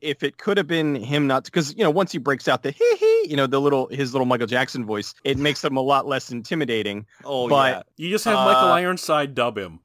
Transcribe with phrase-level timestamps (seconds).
[0.00, 2.70] if it could have been him not because you know once he breaks out the
[2.70, 5.80] hee hee you know the little his little michael jackson voice it makes him a
[5.80, 7.82] lot less intimidating Oh But- yeah.
[7.96, 9.80] You just have Michael Uh, Ironside dub him.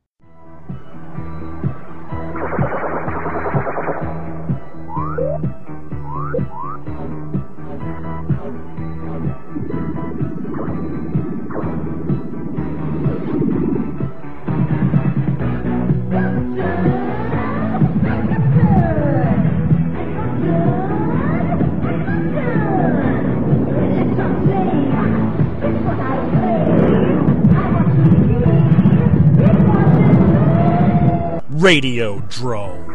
[31.63, 32.91] Radiodrome.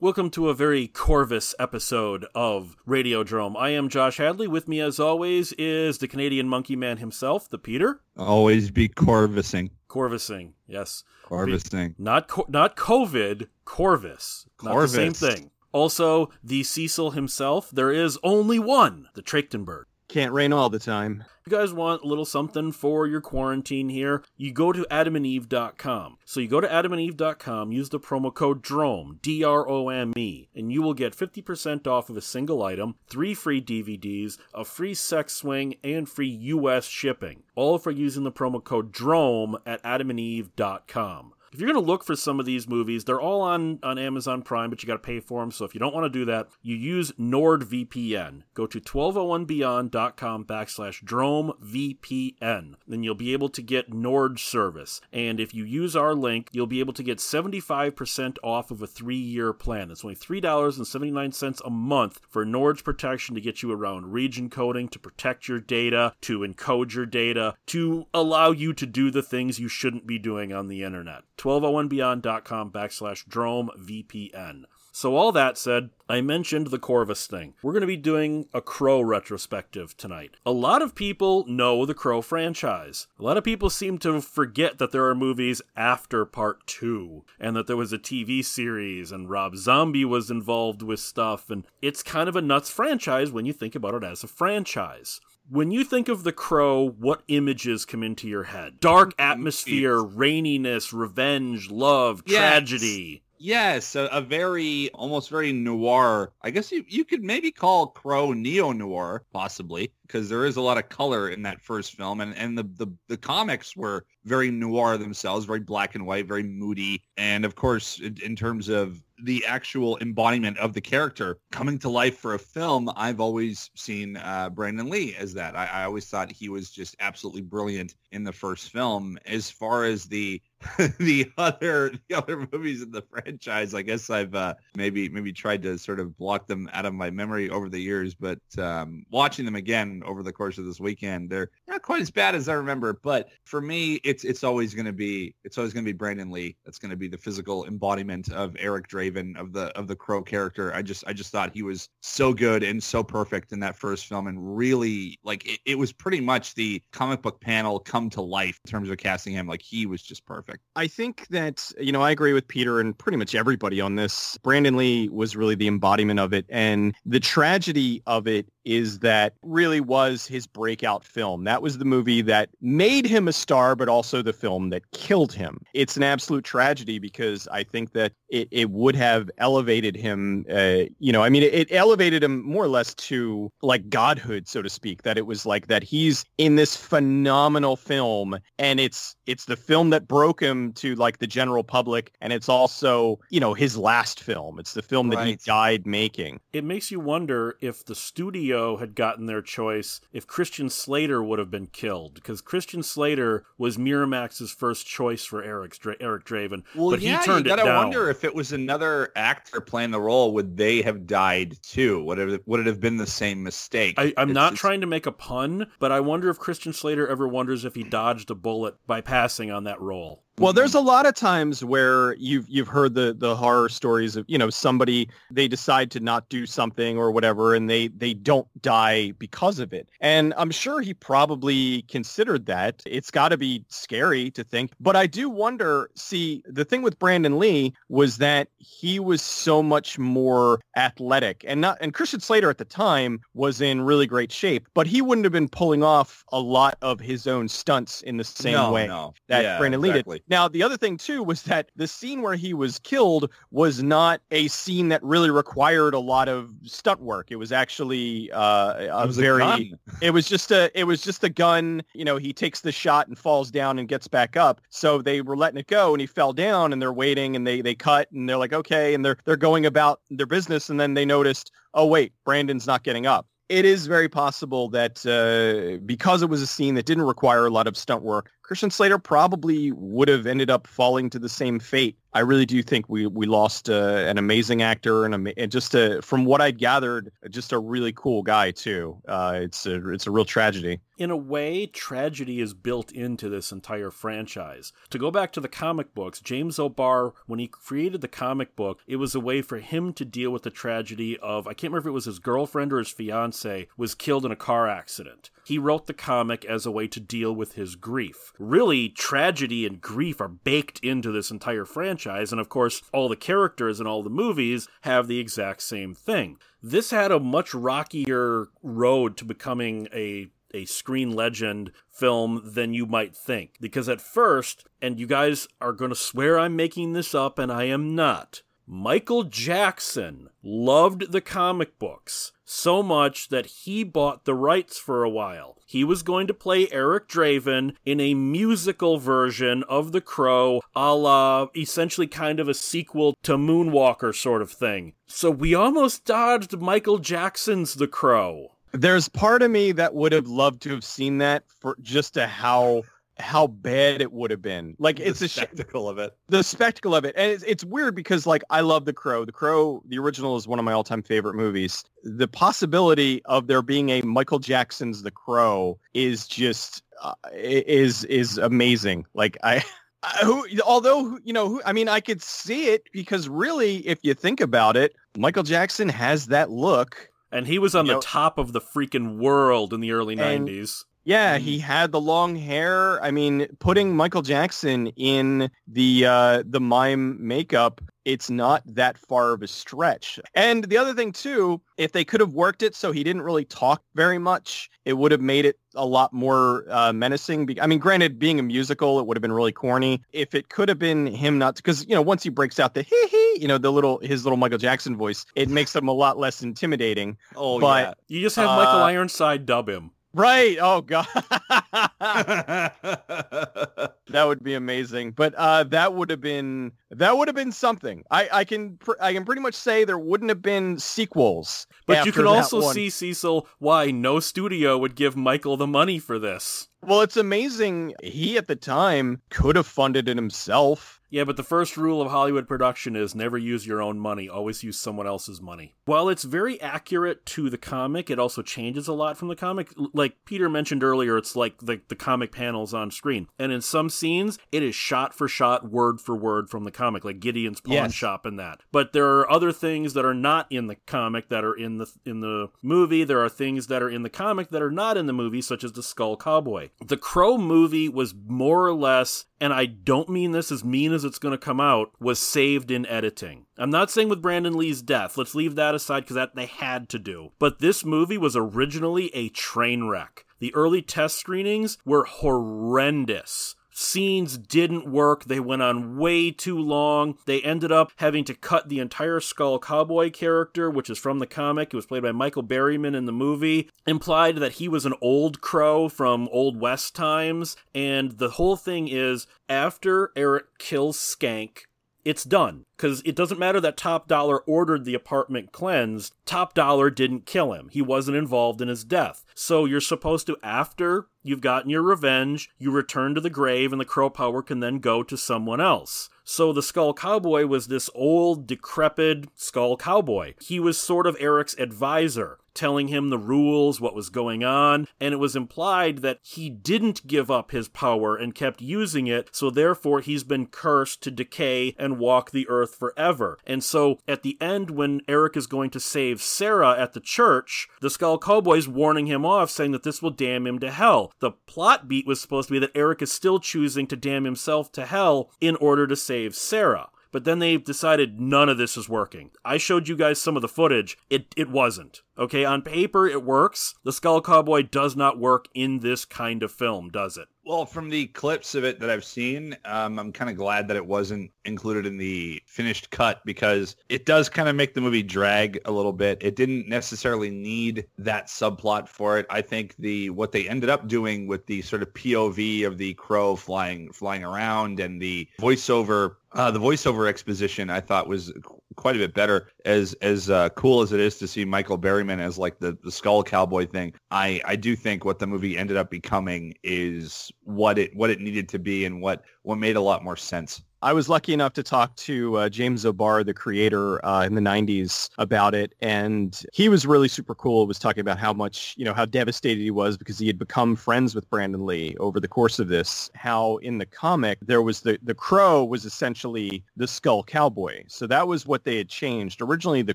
[0.00, 3.54] Welcome to a very Corvus episode of Radiodrome.
[3.56, 4.48] I am Josh Hadley.
[4.48, 9.70] With me, as always, is the Canadian Monkey Man himself, the Peter Always be Corvusing.
[9.88, 10.54] Corvusing.
[10.66, 11.94] Yes, Corvusing.
[11.96, 14.48] not co- not COVID, Corvus.
[14.60, 15.52] Not the same thing.
[15.70, 17.70] Also, the Cecil himself.
[17.70, 19.84] There is only one, the Trachtenberg.
[20.12, 24.22] Can't rain all the time you guys want a little something for your quarantine here,
[24.36, 26.18] you go to adamandeve.com.
[26.24, 30.48] So you go to adamandeve.com, use the promo code DROME, D R O M E,
[30.54, 34.94] and you will get 50% off of a single item, three free DVDs, a free
[34.94, 37.42] sex swing, and free US shipping.
[37.56, 41.34] All for using the promo code DROME at adamandeve.com.
[41.52, 44.40] If you're going to look for some of these movies, they're all on, on Amazon
[44.40, 45.50] Prime, but you got to pay for them.
[45.50, 48.44] So if you don't want to do that, you use NordVPN.
[48.54, 52.74] Go to 1201beyond.com backslash DromeVPN.
[52.88, 55.02] Then you'll be able to get Nord service.
[55.12, 58.86] And if you use our link, you'll be able to get 75% off of a
[58.86, 59.90] three year plan.
[59.90, 64.98] It's only $3.79 a month for Nord's protection to get you around region coding, to
[64.98, 69.68] protect your data, to encode your data, to allow you to do the things you
[69.68, 71.24] shouldn't be doing on the internet.
[71.42, 74.64] 1201beyond.com backslash Drome VPN.
[74.94, 77.54] So all that said, I mentioned the Corvus thing.
[77.62, 80.36] We're going to be doing a Crow retrospective tonight.
[80.44, 83.06] A lot of people know the Crow franchise.
[83.18, 87.56] A lot of people seem to forget that there are movies after part 2 and
[87.56, 92.02] that there was a TV series and Rob Zombie was involved with stuff and it's
[92.02, 95.22] kind of a nuts franchise when you think about it as a franchise.
[95.52, 98.80] When you think of The Crow, what images come into your head?
[98.80, 99.32] Dark mm-hmm.
[99.32, 102.38] atmosphere, raininess, revenge, love, Yes.
[102.38, 103.22] tragedy.
[103.38, 106.32] Yes, a, a very almost very noir.
[106.40, 110.62] I guess you, you could maybe call Crow neo noir possibly because there is a
[110.62, 114.50] lot of color in that first film and and the, the the comics were very
[114.50, 119.02] noir themselves, very black and white, very moody, and of course in, in terms of
[119.22, 124.16] the actual embodiment of the character coming to life for a film, I've always seen
[124.16, 125.56] uh, Brandon Lee as that.
[125.56, 129.18] I, I always thought he was just absolutely brilliant in the first film.
[129.26, 130.42] As far as the
[130.98, 135.62] the other the other movies in the franchise, I guess I've uh, maybe maybe tried
[135.62, 138.14] to sort of block them out of my memory over the years.
[138.14, 142.10] But um, watching them again over the course of this weekend, they're not quite as
[142.10, 142.92] bad as I remember.
[142.92, 146.30] But for me, it's it's always going to be it's always going to be Brandon
[146.30, 146.56] Lee.
[146.64, 150.22] That's going to be the physical embodiment of Eric Draven of the of the Crow
[150.22, 150.74] character.
[150.74, 154.06] I just I just thought he was so good and so perfect in that first
[154.06, 158.22] film, and really like it, it was pretty much the comic book panel come to
[158.22, 159.46] life in terms of casting him.
[159.46, 160.51] Like he was just perfect.
[160.76, 164.38] I think that, you know, I agree with Peter and pretty much everybody on this.
[164.42, 166.46] Brandon Lee was really the embodiment of it.
[166.48, 171.44] And the tragedy of it is that really was his breakout film.
[171.44, 175.32] That was the movie that made him a star, but also the film that killed
[175.32, 175.60] him.
[175.74, 180.84] It's an absolute tragedy because I think that it, it would have elevated him, uh,
[180.98, 184.62] you know, I mean, it, it elevated him more or less to like godhood, so
[184.62, 189.46] to speak, that it was like that he's in this phenomenal film and it's, it's
[189.46, 192.12] the film that broke him to like the general public.
[192.20, 194.58] And it's also, you know, his last film.
[194.58, 196.40] It's the film that he died making.
[196.52, 201.38] It makes you wonder if the studio had gotten their choice, if Christian Slater would
[201.38, 206.62] have been killed, because Christian Slater was Miramax's first choice for Eric, Dra- Eric Draven,
[206.74, 207.76] Well, but yeah, he turned you gotta down.
[207.76, 212.02] wonder if it was another actor playing the role, would they have died too?
[212.04, 213.94] Would it would it have been the same mistake?
[213.98, 216.72] I, I'm It's- not it's- trying to make a pun, but I wonder if Christian
[216.72, 220.22] Slater ever wonders if he dodged a bullet by passing on that role.
[220.42, 220.56] Well, mm-hmm.
[220.56, 224.36] there's a lot of times where you've you've heard the the horror stories of you
[224.36, 229.12] know somebody they decide to not do something or whatever and they they don't die
[229.20, 229.88] because of it.
[230.00, 232.82] And I'm sure he probably considered that.
[232.86, 234.72] It's got to be scary to think.
[234.80, 239.62] But I do wonder, see, the thing with Brandon Lee was that he was so
[239.62, 244.32] much more athletic and not and Christian Slater at the time was in really great
[244.32, 248.16] shape, but he wouldn't have been pulling off a lot of his own stunts in
[248.16, 249.14] the same no, way no.
[249.28, 250.18] that Yeah, Brandon Lee exactly.
[250.18, 250.31] did.
[250.32, 254.22] Now, the other thing too was that the scene where he was killed was not
[254.30, 257.30] a scene that really required a lot of stunt work.
[257.30, 259.40] It was actually uh, a It was very.
[259.40, 259.78] gun.
[260.00, 260.70] it was just a.
[260.72, 261.82] It was just a gun.
[261.92, 264.62] You know, he takes the shot and falls down and gets back up.
[264.70, 267.60] So they were letting it go, and he fell down, and they're waiting, and they
[267.60, 270.94] they cut, and they're like, okay, and they're they're going about their business, and then
[270.94, 273.26] they noticed, oh wait, Brandon's not getting up.
[273.52, 277.50] It is very possible that uh, because it was a scene that didn't require a
[277.50, 281.58] lot of stunt work, Christian Slater probably would have ended up falling to the same
[281.58, 281.98] fate.
[282.14, 286.00] I really do think we we lost uh, an amazing actor and, and just a,
[286.00, 288.96] from what I'd gathered, just a really cool guy too.
[289.06, 290.80] Uh, it's a it's a real tragedy.
[290.96, 294.72] In a way, tragedy is built into this entire franchise.
[294.90, 298.80] To go back to the comic books, James O'Barr, when he created the comic book,
[298.86, 301.88] it was a way for him to deal with the tragedy of, I can't remember
[301.88, 305.30] if it was his girlfriend or his fiance, was killed in a car accident.
[305.44, 308.32] He wrote the comic as a way to deal with his grief.
[308.38, 313.16] Really, tragedy and grief are baked into this entire franchise, and of course, all the
[313.16, 316.38] characters in all the movies have the exact same thing.
[316.62, 322.86] This had a much rockier road to becoming a a screen legend film than you
[322.86, 323.56] might think.
[323.60, 327.52] Because at first, and you guys are going to swear I'm making this up, and
[327.52, 334.34] I am not, Michael Jackson loved the comic books so much that he bought the
[334.34, 335.58] rights for a while.
[335.66, 340.94] He was going to play Eric Draven in a musical version of The Crow, a
[340.94, 344.92] la essentially kind of a sequel to Moonwalker sort of thing.
[345.06, 348.51] So we almost dodged Michael Jackson's The Crow.
[348.72, 352.26] There's part of me that would have loved to have seen that for just to
[352.26, 352.82] how
[353.18, 354.74] how bad it would have been.
[354.78, 356.16] Like it's the a sh- spectacle of it.
[356.28, 359.30] the spectacle of it and it's, it's weird because like i love the crow the
[359.32, 363.90] crow the original is one of my all-time favorite movies the possibility of there being
[363.90, 369.62] a michael jackson's the crow is just uh, is is amazing like i
[370.02, 374.00] I- who, although you know, who, I mean, I could see it because really, if
[374.02, 377.08] you think about it, Michael Jackson has that look.
[377.32, 380.14] And he was on You the know- top of the freaking world in the early
[380.18, 380.84] And- 90s.
[381.04, 383.02] Yeah, he had the long hair.
[383.02, 389.32] I mean, putting Michael Jackson in the uh, the mime makeup, it's not that far
[389.32, 390.18] of a stretch.
[390.34, 393.44] And the other thing too, if they could have worked it so he didn't really
[393.44, 397.56] talk very much, it would have made it a lot more uh, menacing.
[397.60, 400.02] I mean, granted, being a musical, it would have been really corny.
[400.12, 402.82] If it could have been him not, because you know, once he breaks out the
[402.90, 405.92] hee hee, you know, the little his little Michael Jackson voice, it makes him a
[405.92, 407.16] lot less intimidating.
[407.36, 409.92] Oh But- You just have Michael Uh, Ironside dub him.
[410.14, 410.56] Right.
[410.60, 411.06] Oh God.
[414.12, 415.12] That would be amazing.
[415.12, 418.04] But uh, that would have been that would have been something.
[418.10, 421.66] I, I can pr- I can pretty much say there wouldn't have been sequels.
[421.86, 422.74] But you can also one.
[422.74, 426.68] see, Cecil, why no studio would give Michael the money for this.
[426.82, 427.94] Well, it's amazing.
[428.02, 431.00] He at the time could have funded it himself.
[431.12, 434.62] Yeah, but the first rule of Hollywood production is never use your own money, always
[434.64, 435.74] use someone else's money.
[435.84, 439.74] While it's very accurate to the comic, it also changes a lot from the comic.
[439.92, 443.28] Like Peter mentioned earlier, it's like the, the comic panels on screen.
[443.38, 447.04] And in some scenes, it is shot for shot, word for word from the comic,
[447.04, 447.92] like Gideon's pawn Yes.
[447.92, 448.60] shop and that.
[448.72, 451.92] But there are other things that are not in the comic that are in the
[452.06, 453.04] in the movie.
[453.04, 455.62] There are things that are in the comic that are not in the movie, such
[455.62, 456.70] as the Skull Cowboy.
[456.82, 461.04] The Crow movie was more or less and I don't mean this as mean as
[461.04, 463.46] it's going to come out, was saved in editing.
[463.58, 465.18] I'm not saying with Brandon Lee's death.
[465.18, 467.32] Let's leave that aside because that they had to do.
[467.40, 470.24] But this movie was originally a train wreck.
[470.38, 473.56] The early test screenings were horrendous.
[473.72, 475.24] Scenes didn't work.
[475.24, 477.18] They went on way too long.
[477.26, 481.26] They ended up having to cut the entire Skull Cowboy character, which is from the
[481.26, 481.72] comic.
[481.72, 483.70] It was played by Michael Berryman in the movie.
[483.86, 487.56] Implied that he was an old crow from Old West times.
[487.74, 491.62] And the whole thing is after Eric kills Skank,
[492.04, 492.64] it's done.
[492.76, 497.52] Because it doesn't matter that Top Dollar ordered the apartment cleansed, Top Dollar didn't kill
[497.52, 497.68] him.
[497.70, 499.24] He wasn't involved in his death.
[499.34, 503.80] So you're supposed to, after you've gotten your revenge, you return to the grave and
[503.80, 506.08] the crow power can then go to someone else.
[506.24, 510.34] So the Skull Cowboy was this old, decrepit Skull Cowboy.
[510.40, 515.12] He was sort of Eric's advisor, telling him the rules, what was going on, and
[515.12, 519.50] it was implied that he didn't give up his power and kept using it, so
[519.50, 523.38] therefore he's been cursed to decay and walk the earth forever.
[523.46, 527.68] And so at the end, when Eric is going to save Sarah at the church,
[527.80, 531.12] the Skull Cowboy's warning him off, saying that this will damn him to hell.
[531.20, 534.72] The plot beat was supposed to be that Eric is still choosing to damn himself
[534.72, 536.88] to hell in order to save Sarah.
[537.12, 539.30] But then they decided none of this is working.
[539.44, 540.98] I showed you guys some of the footage.
[541.10, 542.02] It it wasn't.
[542.18, 543.74] Okay, on paper it works.
[543.84, 547.28] The Skull Cowboy does not work in this kind of film, does it?
[547.44, 550.76] Well, from the clips of it that I've seen, um, I'm kind of glad that
[550.76, 555.02] it wasn't included in the finished cut because it does kind of make the movie
[555.02, 556.18] drag a little bit.
[556.20, 559.26] It didn't necessarily need that subplot for it.
[559.28, 562.94] I think the what they ended up doing with the sort of POV of the
[562.94, 568.32] crow flying flying around and the voiceover uh, the voiceover exposition I thought was
[568.76, 569.48] quite a bit better.
[569.64, 572.90] As as uh, cool as it is to see Michael Berryman as like the, the
[572.90, 577.78] skull cowboy thing, I, I do think what the movie ended up becoming is what
[577.78, 580.62] it what it needed to be and what what made a lot more sense.
[580.82, 584.40] I was lucky enough to talk to uh, James O'Barr, the creator, uh, in the
[584.40, 585.76] 90s about it.
[585.80, 587.68] And he was really super cool.
[587.68, 590.74] Was talking about how much, you know, how devastated he was because he had become
[590.74, 593.10] friends with Brandon Lee over the course of this.
[593.14, 597.84] How in the comic, there was the, the crow was essentially the skull cowboy.
[597.86, 599.40] So that was what they had changed.
[599.40, 599.94] Originally, the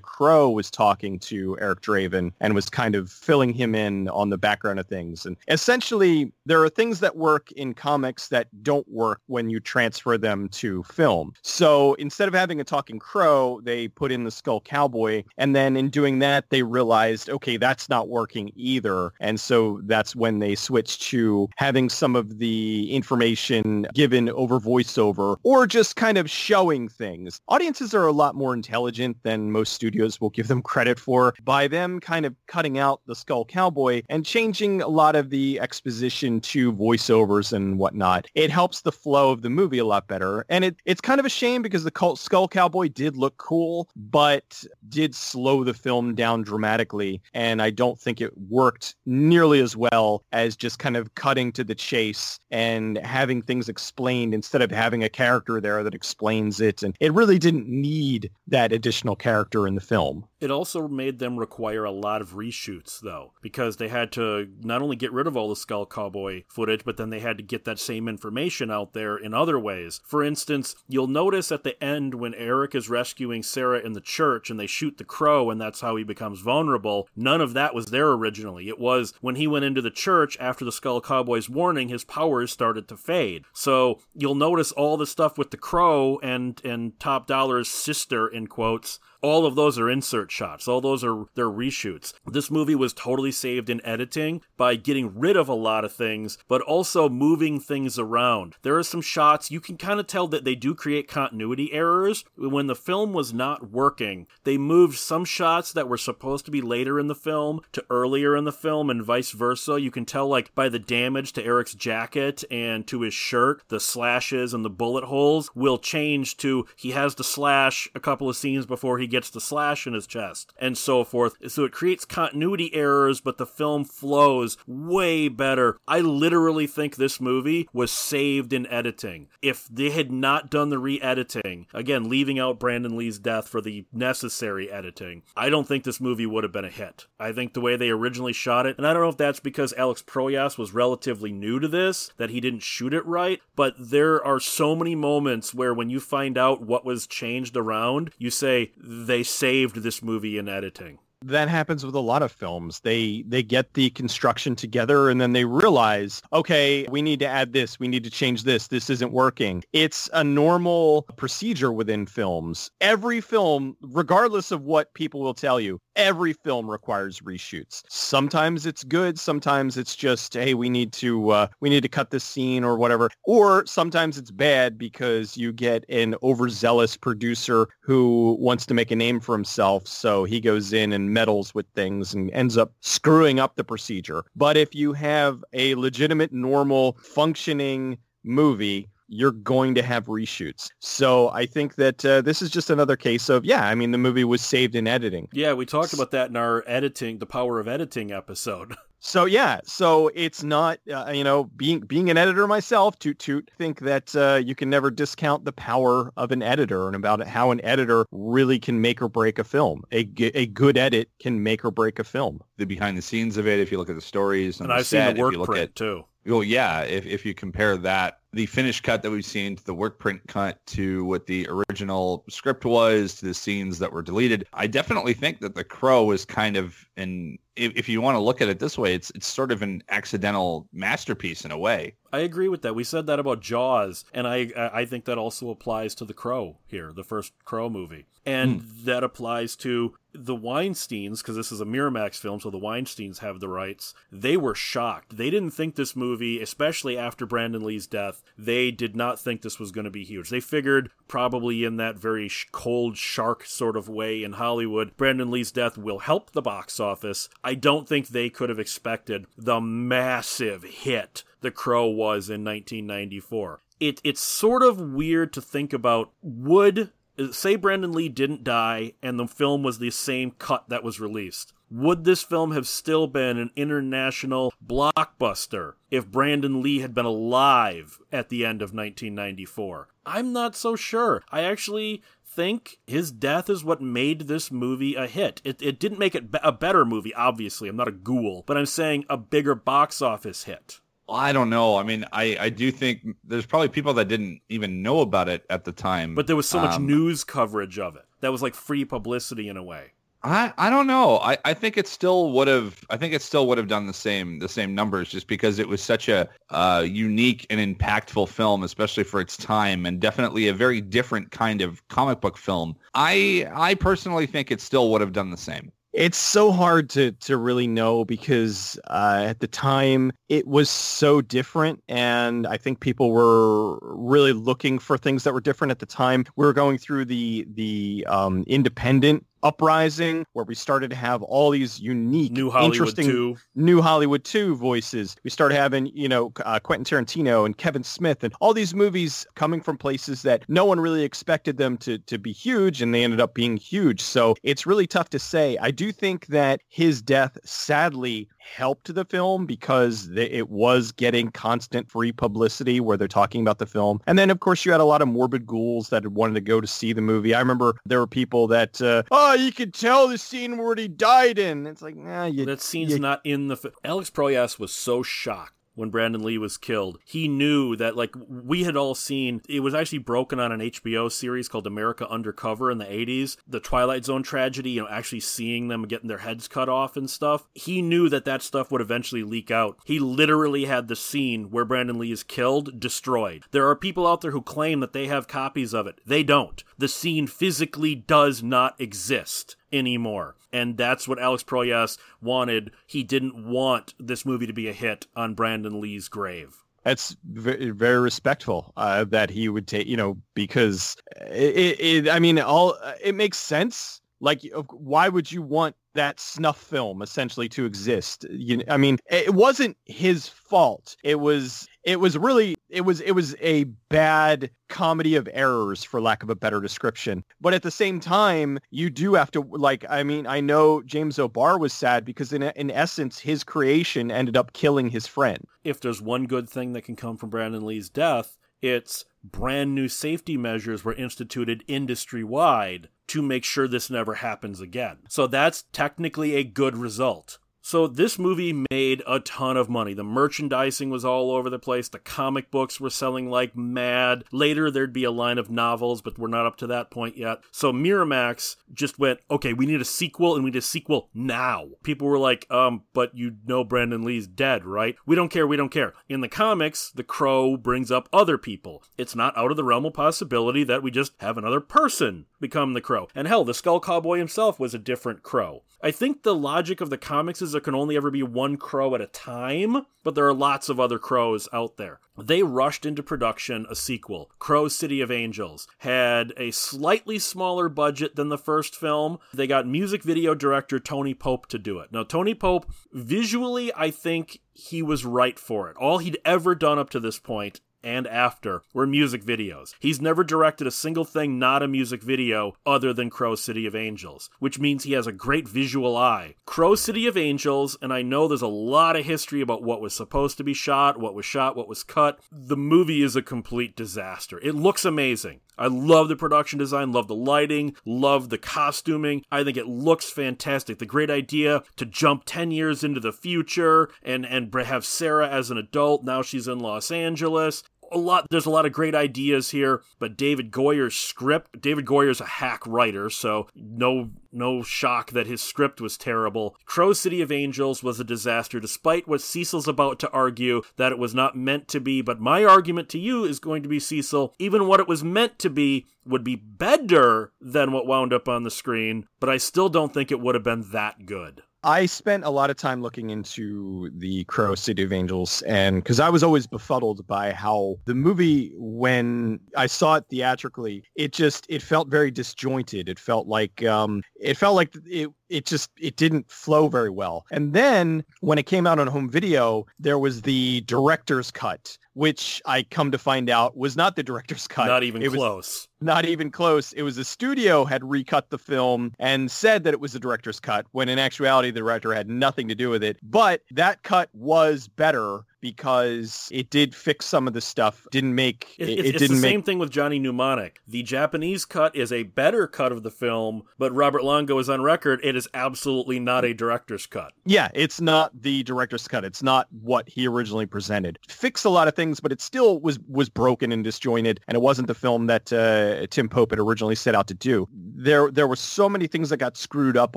[0.00, 4.38] crow was talking to Eric Draven and was kind of filling him in on the
[4.38, 5.26] background of things.
[5.26, 10.16] And essentially, there are things that work in comics that don't work when you transfer
[10.16, 11.32] them to film.
[11.42, 15.24] So instead of having a talking crow, they put in the skull cowboy.
[15.36, 19.12] And then in doing that, they realized, okay, that's not working either.
[19.20, 25.36] And so that's when they switched to having some of the information given over voiceover
[25.42, 27.40] or just kind of showing things.
[27.48, 31.68] Audiences are a lot more intelligent than most studios will give them credit for by
[31.68, 36.40] them kind of cutting out the skull cowboy and changing a lot of the exposition
[36.40, 38.26] to voiceovers and whatnot.
[38.34, 40.44] It helps the flow of the movie a lot better.
[40.48, 43.88] And it, it's kind of a shame because the Cult Skull Cowboy did look cool,
[43.96, 47.22] but did slow the film down dramatically.
[47.34, 51.64] And I don't think it worked nearly as well as just kind of cutting to
[51.64, 56.82] the chase and having things explained instead of having a character there that explains it.
[56.82, 60.26] And it really didn't need that additional character in the film.
[60.40, 64.82] It also made them require a lot of reshoots, though, because they had to not
[64.82, 67.64] only get rid of all the Skull Cowboy footage, but then they had to get
[67.64, 70.00] that same information out there in other ways.
[70.04, 74.48] For instance, you'll notice at the end when Eric is rescuing Sarah in the church
[74.48, 77.86] and they shoot the crow and that's how he becomes vulnerable, none of that was
[77.86, 78.68] there originally.
[78.68, 82.52] It was when he went into the church after the Skull Cowboy's warning, his powers
[82.52, 83.44] started to fade.
[83.52, 88.46] So you'll notice all the stuff with the crow and, and Top Dollar's sister, in
[88.46, 89.90] quotes, all of those are
[90.30, 90.68] shots.
[90.68, 92.12] All those are their reshoots.
[92.26, 96.38] This movie was totally saved in editing by getting rid of a lot of things,
[96.48, 98.54] but also moving things around.
[98.62, 102.24] There are some shots you can kind of tell that they do create continuity errors.
[102.36, 106.60] When the film was not working, they moved some shots that were supposed to be
[106.60, 109.80] later in the film to earlier in the film and vice versa.
[109.80, 113.80] You can tell like by the damage to Eric's jacket and to his shirt, the
[113.80, 118.36] slashes and the bullet holes will change to he has to slash a couple of
[118.36, 120.17] scenes before he gets the slash in his chest
[120.58, 121.34] and so forth.
[121.48, 125.78] So it creates continuity errors, but the film flows way better.
[125.86, 129.28] I literally think this movie was saved in editing.
[129.42, 133.86] If they had not done the re-editing, again, leaving out Brandon Lee's death for the
[133.92, 137.06] necessary editing, I don't think this movie would have been a hit.
[137.18, 139.72] I think the way they originally shot it, and I don't know if that's because
[139.74, 144.24] Alex Proyas was relatively new to this, that he didn't shoot it right, but there
[144.24, 148.72] are so many moments where when you find out what was changed around, you say,
[148.76, 152.80] they saved this movie in editing that happens with a lot of films.
[152.80, 157.52] They they get the construction together and then they realize, okay, we need to add
[157.52, 159.64] this, we need to change this, this isn't working.
[159.72, 162.70] It's a normal procedure within films.
[162.80, 167.82] Every film, regardless of what people will tell you, every film requires reshoots.
[167.90, 172.10] Sometimes it's good, sometimes it's just, hey, we need to uh, we need to cut
[172.10, 173.10] this scene or whatever.
[173.24, 178.96] Or sometimes it's bad because you get an overzealous producer who wants to make a
[178.96, 183.40] name for himself, so he goes in and meddles with things and ends up screwing
[183.40, 184.24] up the procedure.
[184.36, 190.70] But if you have a legitimate, normal, functioning movie you're going to have reshoots.
[190.78, 193.98] So I think that uh, this is just another case of, yeah, I mean, the
[193.98, 195.28] movie was saved in editing.
[195.32, 198.76] Yeah, we talked about that in our editing, the power of editing episode.
[199.00, 203.48] So yeah, so it's not uh, you know being being an editor myself, to toot.
[203.56, 207.52] Think that uh, you can never discount the power of an editor and about how
[207.52, 209.84] an editor really can make or break a film.
[209.92, 212.40] A, a good edit can make or break a film.
[212.56, 215.06] The behind the scenes of it, if you look at the stories and I've set,
[215.06, 216.04] seen the work if you look print at, too.
[216.26, 219.74] Well, yeah, if if you compare that the finished cut that we've seen to the
[219.74, 224.46] work print cut to what the original script was to the scenes that were deleted,
[224.52, 228.20] I definitely think that The Crow is kind of an if, if you want to
[228.20, 231.94] look at it this way, it's it's sort of an accidental masterpiece in a way.
[232.12, 232.74] I agree with that.
[232.74, 236.58] We said that about Jaws, and I I think that also applies to The Crow
[236.66, 238.84] here, the first Crow movie, and mm.
[238.84, 243.40] that applies to the Weinsteins because this is a Miramax film, so the Weinsteins have
[243.40, 243.94] the rights.
[244.10, 245.16] They were shocked.
[245.16, 249.58] They didn't think this movie, especially after Brandon Lee's death, they did not think this
[249.58, 250.30] was going to be huge.
[250.30, 255.50] They figured probably in that very cold shark sort of way in Hollywood, Brandon Lee's
[255.50, 257.28] death will help the box office.
[257.42, 263.60] I don't think they could have expected the massive hit The Crow was in 1994.
[263.80, 266.90] It, it's sort of weird to think about would
[267.32, 271.52] say Brandon Lee didn't die and the film was the same cut that was released.
[271.70, 277.98] Would this film have still been an international blockbuster if Brandon Lee had been alive
[278.10, 279.88] at the end of 1994?
[280.06, 281.22] I'm not so sure.
[281.30, 285.42] I actually think his death is what made this movie a hit.
[285.44, 287.68] It, it didn't make it a better movie, obviously.
[287.68, 290.80] I'm not a ghoul, but I'm saying a bigger box office hit.
[291.08, 291.76] I don't know.
[291.76, 295.44] I mean, I, I do think there's probably people that didn't even know about it
[295.50, 296.14] at the time.
[296.14, 298.04] But there was so much um, news coverage of it.
[298.20, 299.92] That was like free publicity in a way.
[300.22, 301.18] I, I don't know.
[301.18, 303.92] I, I think it still would have I think it still would have done the
[303.92, 308.64] same the same numbers just because it was such a uh, unique and impactful film,
[308.64, 312.76] especially for its time, and definitely a very different kind of comic book film.
[312.94, 315.70] I I personally think it still would have done the same.
[315.92, 321.22] It's so hard to to really know because uh, at the time it was so
[321.22, 325.86] different, and I think people were really looking for things that were different at the
[325.86, 326.24] time.
[326.34, 331.50] We were going through the the um, independent uprising where we started to have all
[331.50, 333.36] these unique new hollywood interesting 2.
[333.54, 335.16] new hollywood 2 voices.
[335.24, 339.26] We started having you know uh, quentin tarantino and kevin smith and all these movies
[339.34, 343.04] coming from places that no one really expected them to to be huge and they
[343.04, 344.00] ended up being huge.
[344.00, 345.56] So it's really tough to say.
[345.58, 351.90] I do think that his death sadly helped the film because it was getting constant
[351.90, 354.00] free publicity where they're talking about the film.
[354.06, 356.60] And then, of course, you had a lot of morbid ghouls that wanted to go
[356.60, 357.34] to see the movie.
[357.34, 360.88] I remember there were people that, uh, oh, you could tell the scene where he
[360.88, 361.66] died in.
[361.66, 363.56] It's like, nah, you, that scene's you, not in the.
[363.56, 366.98] Fi- Alex Proyas was so shocked when Brandon Lee was killed.
[367.04, 371.10] He knew that like we had all seen it was actually broken on an HBO
[371.10, 375.68] series called America Undercover in the 80s, the Twilight Zone tragedy, you know, actually seeing
[375.68, 377.48] them getting their heads cut off and stuff.
[377.54, 379.78] He knew that that stuff would eventually leak out.
[379.84, 383.44] He literally had the scene where Brandon Lee is killed destroyed.
[383.52, 386.00] There are people out there who claim that they have copies of it.
[386.04, 386.62] They don't.
[386.76, 390.36] The scene physically does not exist anymore.
[390.52, 392.72] And that's what Alex Proyas wanted.
[392.86, 396.64] He didn't want this movie to be a hit on Brandon Lee's grave.
[396.84, 402.38] That's very, respectful uh, that he would take, you know, because it, it, I mean,
[402.38, 404.00] all it makes sense.
[404.20, 408.24] Like, why would you want that snuff film essentially to exist?
[408.30, 410.96] You, I mean, it wasn't his fault.
[411.04, 416.00] It was it was really it was it was a bad comedy of errors for
[416.00, 417.24] lack of a better description.
[417.40, 421.18] But at the same time you do have to like i mean i know james
[421.18, 425.44] o'barr was sad because in in essence his creation ended up killing his friend.
[425.64, 429.88] If there's one good thing that can come from brandon lee's death it's brand new
[429.88, 434.98] safety measures were instituted industry wide to make sure this never happens again.
[435.08, 439.92] So that's technically a good result so this movie made a ton of money.
[439.92, 441.86] The merchandising was all over the place.
[441.86, 444.24] The comic books were selling like mad.
[444.32, 447.40] Later there'd be a line of novels, but we're not up to that point yet.
[447.50, 451.66] So Miramax just went, okay, we need a sequel and we need a sequel now.
[451.82, 454.96] People were like, um, but you know Brandon Lee's dead, right?
[455.04, 455.92] We don't care, we don't care.
[456.08, 458.82] In the comics, the crow brings up other people.
[458.96, 462.72] It's not out of the realm of possibility that we just have another person become
[462.72, 463.08] the crow.
[463.14, 465.64] And hell, the Skull Cowboy himself was a different crow.
[465.80, 468.94] I think the logic of the comics is there can only ever be one crow
[468.94, 471.98] at a time, but there are lots of other crows out there.
[472.16, 474.30] They rushed into production a sequel.
[474.38, 479.18] Crow City of Angels had a slightly smaller budget than the first film.
[479.34, 481.90] They got music video director Tony Pope to do it.
[481.90, 485.76] Now, Tony Pope, visually, I think he was right for it.
[485.78, 489.74] All he'd ever done up to this point and after were music videos.
[489.80, 493.74] He's never directed a single thing not a music video other than Crow City of
[493.74, 496.34] Angels, which means he has a great visual eye.
[496.46, 499.94] Crow City of Angels, and I know there's a lot of history about what was
[499.94, 502.20] supposed to be shot, what was shot, what was cut.
[502.30, 504.38] The movie is a complete disaster.
[504.42, 505.40] It looks amazing.
[505.58, 509.24] I love the production design, love the lighting, love the costuming.
[509.30, 510.78] I think it looks fantastic.
[510.78, 515.50] The great idea to jump 10 years into the future and and have Sarah as
[515.50, 519.50] an adult, now she's in Los Angeles a lot there's a lot of great ideas
[519.50, 525.26] here, but David Goyer's script, David Goyer's a hack writer, so no no shock that
[525.26, 526.56] his script was terrible.
[526.64, 530.98] Crow City of Angels was a disaster, despite what Cecil's about to argue that it
[530.98, 532.02] was not meant to be.
[532.02, 535.38] But my argument to you is going to be, Cecil, even what it was meant
[535.40, 539.68] to be would be better than what wound up on the screen, but I still
[539.68, 541.42] don't think it would have been that good.
[541.64, 545.98] I spent a lot of time looking into the Crow City of Angels and because
[545.98, 551.46] I was always befuddled by how the movie when I saw it theatrically, it just
[551.48, 552.88] it felt very disjointed.
[552.88, 557.24] It felt like um it felt like it it just it didn't flow very well.
[557.30, 562.42] And then when it came out on home video, there was the director's cut, which
[562.46, 564.66] I come to find out was not the director's cut.
[564.66, 565.68] Not even it close.
[565.80, 566.72] Not even close.
[566.72, 570.40] It was the studio had recut the film and said that it was the director's
[570.40, 572.98] cut when in actuality the director had nothing to do with it.
[573.02, 577.86] But that cut was better because it did fix some of the stuff.
[577.90, 580.60] Didn't make it, it, it's, it it's didn't the make same thing with Johnny Mnemonic.
[580.66, 584.62] The Japanese cut is a better cut of the film, but Robert Longo is on
[584.62, 585.00] record.
[585.02, 587.12] It is absolutely not a director's cut.
[587.24, 589.04] Yeah, it's not the director's cut.
[589.04, 590.98] It's not what he originally presented.
[591.08, 594.40] Fixed a lot of things, but it still was was broken and disjointed, and it
[594.40, 597.48] wasn't the film that uh, Tim Pope had originally set out to do.
[597.52, 599.96] There there were so many things that got screwed up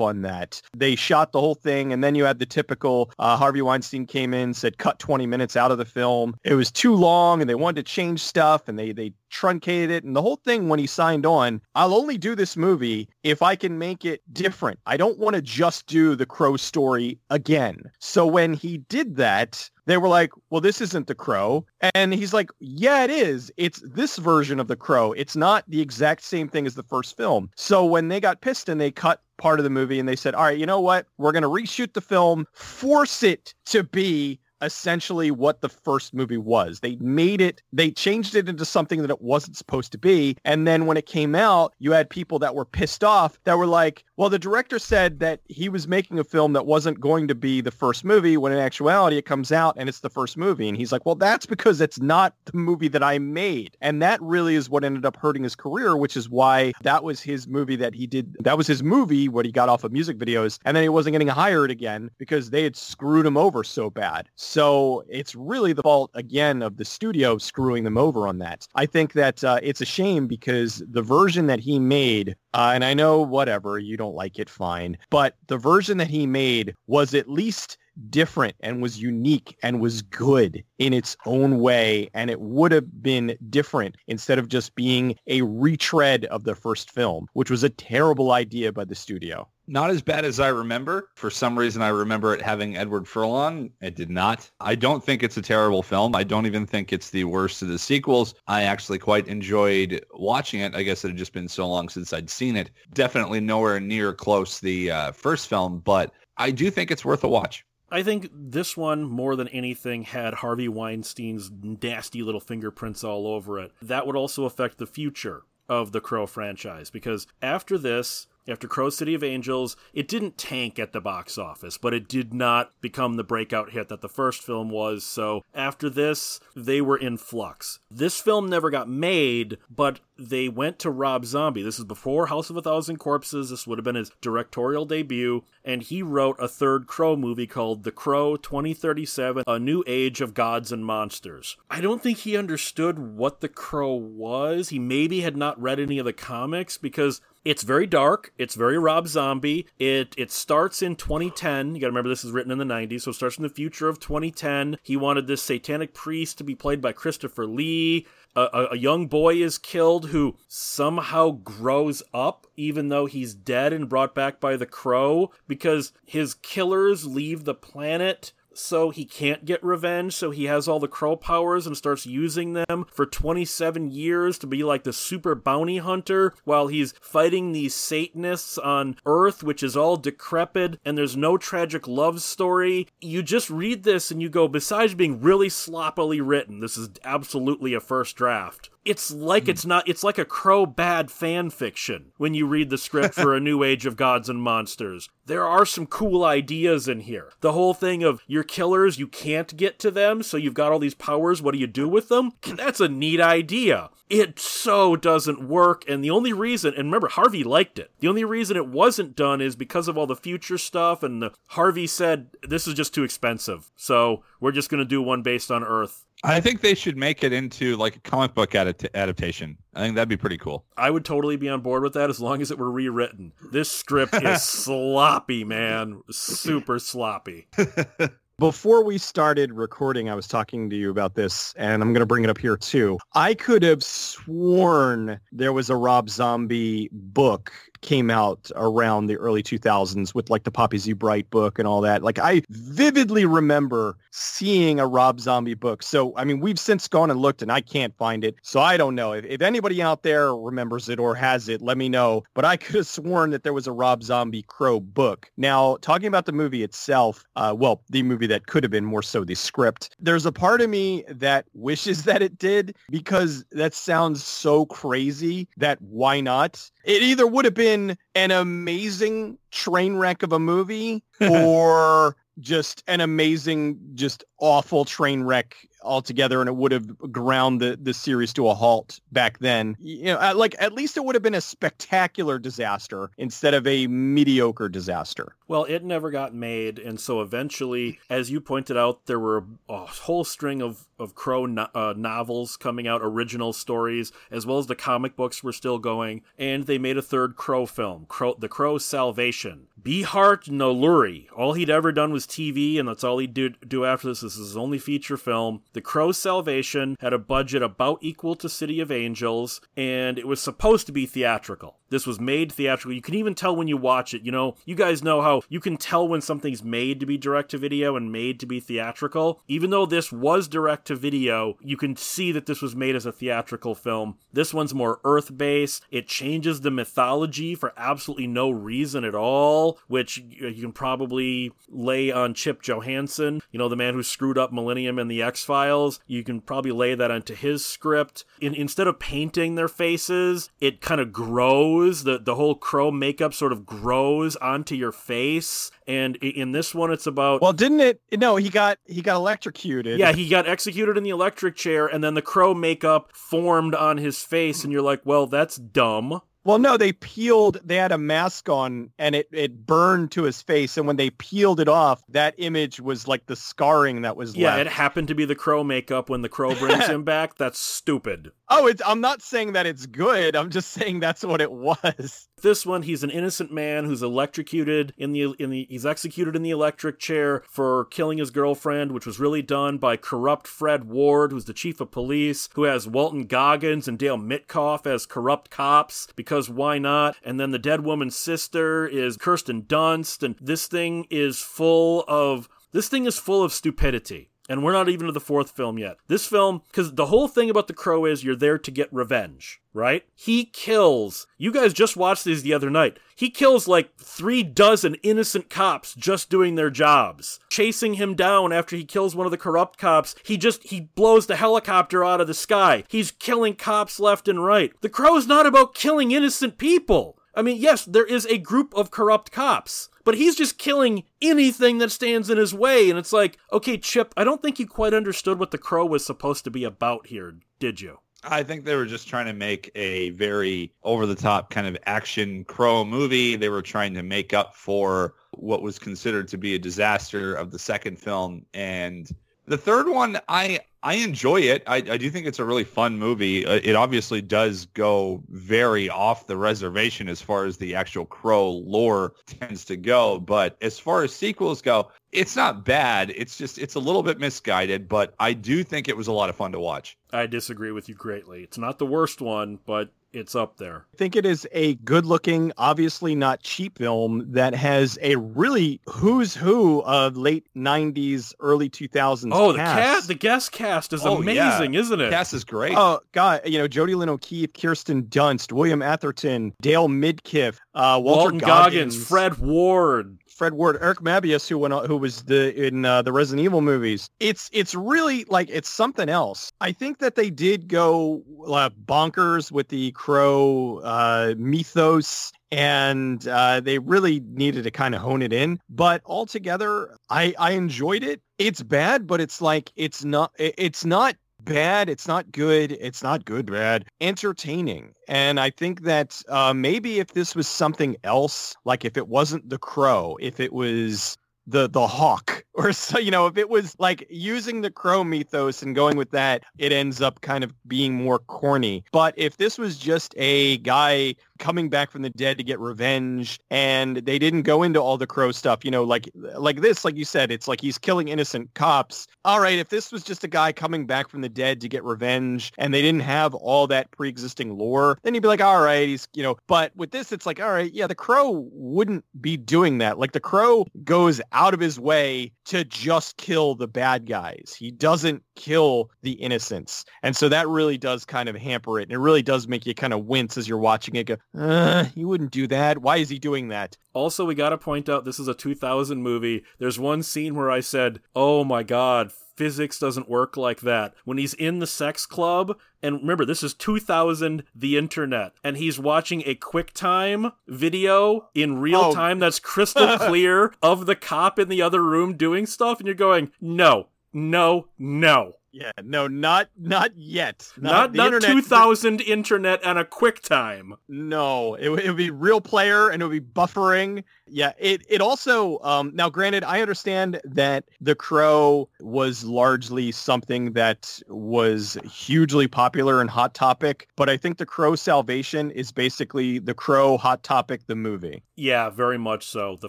[0.00, 0.62] on that.
[0.76, 4.34] They shot the whole thing, and then you had the typical uh, Harvey Weinstein came
[4.34, 6.36] in, said cut 20 minutes out of the film.
[6.44, 10.04] It was too long, and they wanted to change stuff, and they they truncated it.
[10.04, 13.56] And the whole thing when he signed on i'll only do this movie if i
[13.56, 14.78] can make it different.
[14.86, 17.82] I don't want to just do the crow story again.
[17.98, 21.64] So when he did that they were like well this isn't the crow.
[21.94, 23.50] And he's like yeah it is.
[23.56, 25.12] It's this version of the crow.
[25.12, 27.50] It's not the exact same thing as the first film.
[27.56, 30.34] So when they got pissed and they cut part of the movie and they said
[30.34, 31.06] all right you know what?
[31.16, 32.46] We're going to reshoot the film.
[32.52, 36.80] Force it to be essentially what the first movie was.
[36.80, 40.36] They made it, they changed it into something that it wasn't supposed to be.
[40.44, 43.66] And then when it came out, you had people that were pissed off that were
[43.66, 47.34] like, well, the director said that he was making a film that wasn't going to
[47.34, 50.68] be the first movie when in actuality it comes out and it's the first movie.
[50.68, 53.76] And he's like, well, that's because it's not the movie that I made.
[53.80, 57.20] And that really is what ended up hurting his career, which is why that was
[57.20, 58.36] his movie that he did.
[58.40, 60.58] That was his movie what he got off of music videos.
[60.64, 64.28] And then he wasn't getting hired again because they had screwed him over so bad.
[64.56, 68.66] It's really the fault again of the studio screwing them over on that.
[68.74, 72.84] I think that uh, it's a shame because the version that he made, uh, and
[72.84, 77.14] I know whatever, you don't like it, fine, but the version that he made was
[77.14, 82.40] at least different and was unique and was good in its own way and it
[82.40, 87.50] would have been different instead of just being a retread of the first film which
[87.50, 91.08] was a terrible idea by the studio not as bad as I remember.
[91.14, 93.70] For some reason, I remember it having Edward Furlong.
[93.80, 94.50] It did not.
[94.60, 96.14] I don't think it's a terrible film.
[96.14, 98.34] I don't even think it's the worst of the sequels.
[98.46, 100.74] I actually quite enjoyed watching it.
[100.74, 102.70] I guess it had just been so long since I'd seen it.
[102.92, 107.28] Definitely nowhere near close the uh, first film, but I do think it's worth a
[107.28, 107.64] watch.
[107.90, 113.60] I think this one, more than anything, had Harvey Weinstein's nasty little fingerprints all over
[113.60, 113.72] it.
[113.82, 118.90] That would also affect the future of the Crow franchise because after this, after Crow
[118.90, 123.14] City of Angels, it didn't tank at the box office, but it did not become
[123.14, 125.04] the breakout hit that the first film was.
[125.04, 127.78] So after this, they were in flux.
[127.90, 131.62] This film never got made, but they went to Rob Zombie.
[131.62, 133.50] This is before House of a Thousand Corpses.
[133.50, 135.44] This would have been his directorial debut.
[135.64, 140.34] And he wrote a third Crow movie called The Crow 2037 A New Age of
[140.34, 141.56] Gods and Monsters.
[141.70, 144.68] I don't think he understood what The Crow was.
[144.68, 148.32] He maybe had not read any of the comics because it's very dark.
[148.38, 149.66] It's very Rob Zombie.
[149.78, 151.74] It it starts in 2010.
[151.74, 153.48] You got to remember this is written in the 90s, so it starts in the
[153.48, 154.78] future of 2010.
[154.82, 158.06] He wanted this satanic priest to be played by Christopher Lee.
[158.34, 163.88] A, a, young boy is killed who somehow grows up even though he's dead and
[163.88, 169.62] brought back by the crow because his killers leave the planet so he can't get
[169.62, 174.38] revenge, so he has all the crow powers and starts using them for 27 years
[174.38, 179.62] to be like the super bounty hunter while he's fighting these Satanists on Earth, which
[179.62, 182.88] is all decrepit, and there's no tragic love story.
[183.00, 187.74] You just read this and you go, besides being really sloppily written, this is absolutely
[187.74, 189.70] a first draft it's like it's hmm.
[189.70, 193.40] not it's like a crow bad fan fiction when you read the script for a
[193.40, 195.08] new age of gods and monsters.
[195.26, 197.30] There are some cool ideas in here.
[197.40, 200.78] The whole thing of your killers you can't get to them so you've got all
[200.78, 202.32] these powers what do you do with them?
[202.42, 205.84] That's a neat idea it so doesn't work.
[205.88, 207.90] And the only reason, and remember, Harvey liked it.
[208.00, 211.02] The only reason it wasn't done is because of all the future stuff.
[211.02, 213.70] And the, Harvey said, this is just too expensive.
[213.74, 216.04] So we're just going to do one based on Earth.
[216.22, 219.56] I think they should make it into like a comic book adapt- adaptation.
[219.74, 220.66] I think that'd be pretty cool.
[220.76, 223.32] I would totally be on board with that as long as it were rewritten.
[223.50, 226.02] This script is sloppy, man.
[226.10, 227.48] Super sloppy.
[228.42, 232.06] Before we started recording, I was talking to you about this, and I'm going to
[232.06, 232.98] bring it up here too.
[233.14, 237.52] I could have sworn there was a Rob Zombie book
[237.82, 241.80] came out around the early 2000s with like the Poppy Z Brite book and all
[241.82, 242.02] that.
[242.02, 245.82] Like I vividly remember seeing a Rob Zombie book.
[245.82, 248.36] So, I mean, we've since gone and looked and I can't find it.
[248.42, 249.12] So I don't know.
[249.12, 252.22] If, if anybody out there remembers it or has it, let me know.
[252.34, 255.30] But I could have sworn that there was a Rob Zombie Crow book.
[255.36, 259.02] Now, talking about the movie itself, uh, well, the movie that could have been more
[259.02, 263.74] so the script, there's a part of me that wishes that it did because that
[263.74, 266.70] sounds so crazy that why not?
[266.84, 273.00] It either would have been an amazing train wreck of a movie or just an
[273.00, 278.48] amazing, just awful train wreck altogether and it would have ground the, the series to
[278.48, 279.76] a halt back then.
[279.80, 283.86] You know, like at least it would have been a spectacular disaster instead of a
[283.86, 285.34] mediocre disaster.
[285.48, 286.78] Well, it never got made.
[286.78, 291.46] And so eventually, as you pointed out, there were a whole string of, of Crow
[291.46, 295.78] no- uh, novels coming out, original stories, as well as the comic books were still
[295.78, 296.22] going.
[296.38, 299.66] And they made a third Crow film, Crow, The Crow Salvation.
[299.82, 301.26] Bharat Nalluri.
[301.36, 304.22] All he'd ever done was TV, and that's all he'd do, do after this.
[304.32, 305.60] This is his only feature film.
[305.74, 310.40] The Crow's Salvation had a budget about equal to City of Angels, and it was
[310.40, 311.76] supposed to be theatrical.
[311.92, 312.94] This was made theatrical.
[312.94, 314.22] You can even tell when you watch it.
[314.22, 317.50] You know, you guys know how you can tell when something's made to be direct
[317.50, 319.42] to video and made to be theatrical.
[319.46, 323.04] Even though this was direct to video, you can see that this was made as
[323.04, 324.16] a theatrical film.
[324.32, 325.84] This one's more earth based.
[325.90, 332.10] It changes the mythology for absolutely no reason at all, which you can probably lay
[332.10, 336.00] on Chip Johannessen, you know, the man who screwed up Millennium and the X Files.
[336.06, 338.24] You can probably lay that onto his script.
[338.40, 342.90] In, instead of painting their faces, it kind of grows grows the the whole crow
[342.90, 345.70] makeup sort of grows onto your face.
[345.86, 349.98] And in this one it's about well didn't it no he got he got electrocuted.
[349.98, 353.98] Yeah he got executed in the electric chair and then the crow makeup formed on
[353.98, 357.98] his face and you're like well that's dumb well, no, they peeled, they had a
[357.98, 360.76] mask on and it, it burned to his face.
[360.76, 364.56] And when they peeled it off, that image was like the scarring that was yeah,
[364.56, 364.60] left.
[364.60, 367.36] it happened to be the crow makeup when the crow brings him back.
[367.36, 368.32] That's stupid.
[368.48, 370.36] Oh, it's, I'm not saying that it's good.
[370.36, 372.28] I'm just saying that's what it was.
[372.42, 376.42] This one, he's an innocent man who's electrocuted in the in the he's executed in
[376.42, 381.30] the electric chair for killing his girlfriend, which was really done by corrupt Fred Ward,
[381.30, 386.08] who's the chief of police, who has Walton Goggins and Dale Midkiff as corrupt cops
[386.16, 387.16] because why not?
[387.22, 392.48] And then the dead woman's sister is Kirsten Dunst, and this thing is full of
[392.72, 394.31] this thing is full of stupidity.
[394.48, 395.98] And we're not even to the fourth film yet.
[396.08, 399.60] This film, because the whole thing about the crow is you're there to get revenge,
[399.72, 400.04] right?
[400.14, 401.26] He kills.
[401.38, 402.98] You guys just watched these the other night.
[403.14, 407.38] He kills like three dozen innocent cops just doing their jobs.
[407.50, 411.26] Chasing him down after he kills one of the corrupt cops, he just he blows
[411.26, 412.82] the helicopter out of the sky.
[412.88, 414.72] He's killing cops left and right.
[414.80, 417.16] The crow's not about killing innocent people.
[417.34, 421.78] I mean, yes, there is a group of corrupt cops, but he's just killing anything
[421.78, 422.90] that stands in his way.
[422.90, 426.04] And it's like, okay, Chip, I don't think you quite understood what The Crow was
[426.04, 427.98] supposed to be about here, did you?
[428.24, 431.76] I think they were just trying to make a very over the top kind of
[431.86, 433.34] action crow movie.
[433.34, 437.50] They were trying to make up for what was considered to be a disaster of
[437.50, 438.46] the second film.
[438.54, 439.08] And
[439.46, 441.62] the third one, I I enjoy it.
[441.66, 443.46] I, I do think it's a really fun movie.
[443.46, 448.50] Uh, it obviously does go very off the reservation as far as the actual Crow
[448.50, 450.18] lore tends to go.
[450.18, 453.10] But as far as sequels go, it's not bad.
[453.16, 456.28] It's just it's a little bit misguided, but I do think it was a lot
[456.28, 456.98] of fun to watch.
[457.12, 458.42] I disagree with you greatly.
[458.42, 460.86] It's not the worst one, but it's up there.
[460.94, 465.80] I think it is a good looking, obviously not cheap film that has a really
[465.88, 469.30] who's who of late 90s, early 2000s.
[469.32, 469.76] Oh, cast.
[469.76, 471.80] the cast, the guest cast is Oh, amazing, yeah.
[471.80, 472.10] isn't it?
[472.10, 472.74] Cast is great.
[472.76, 473.40] Oh God!
[473.44, 478.94] You know Jodie Lynn O'Keefe, Kirsten Dunst, William Atherton, Dale Midkiff, uh, Walter Walton Goggins,
[478.96, 480.18] Goggins, Fred Ward.
[480.42, 484.10] Fred Ward, Eric Mabius, who went who was the in uh, the Resident Evil movies.
[484.18, 486.50] It's it's really like it's something else.
[486.60, 492.32] I think that they did go uh, bonkers with the Crow uh, mythos.
[492.50, 497.52] And uh, they really needed to kind of hone it in, but altogether, I I
[497.52, 498.20] enjoyed it.
[498.36, 501.88] It's bad, but it's like it's not it's not bad.
[501.88, 502.72] It's not good.
[502.80, 503.86] It's not good, bad.
[504.00, 504.94] Entertaining.
[505.08, 509.48] And I think that uh, maybe if this was something else, like if it wasn't
[509.48, 513.74] The Crow, if it was the the hawk or so you know if it was
[513.78, 517.94] like using the crow mythos and going with that it ends up kind of being
[517.94, 522.44] more corny but if this was just a guy coming back from the dead to
[522.44, 526.60] get revenge and they didn't go into all the crow stuff you know like like
[526.60, 529.06] this like you said it's like he's killing innocent cops.
[529.24, 531.84] All right if this was just a guy coming back from the dead to get
[531.84, 535.88] revenge and they didn't have all that pre-existing lore then you'd be like all right
[535.88, 539.36] he's you know but with this it's like all right yeah the crow wouldn't be
[539.36, 539.98] doing that.
[539.98, 544.70] Like the crow goes out of his way to just kill the bad guys he
[544.70, 548.98] doesn't kill the innocents and so that really does kind of hamper it and it
[548.98, 552.30] really does make you kind of wince as you're watching it go uh, he wouldn't
[552.30, 552.78] do that.
[552.78, 553.76] Why is he doing that?
[553.94, 556.44] Also, we got to point out this is a 2000 movie.
[556.58, 561.18] There's one scene where I said, "Oh my god, physics doesn't work like that." When
[561.18, 566.22] he's in the sex club, and remember, this is 2000 the internet, and he's watching
[566.26, 568.94] a QuickTime video in real Oh.
[568.94, 572.94] time that's crystal clear of the cop in the other room doing stuff and you're
[572.94, 573.88] going, "No.
[574.12, 574.68] No.
[574.78, 577.46] No." Yeah, no, not not yet.
[577.58, 580.78] Not the not, 2000 internet and a QuickTime.
[580.88, 584.02] No, it, it would be real player and it would be buffering.
[584.34, 590.52] Yeah, it it also um now granted I understand that The Crow was largely something
[590.54, 596.38] that was hugely popular and hot topic, but I think The Crow Salvation is basically
[596.38, 598.22] The Crow Hot Topic the movie.
[598.34, 599.58] Yeah, very much so.
[599.60, 599.68] The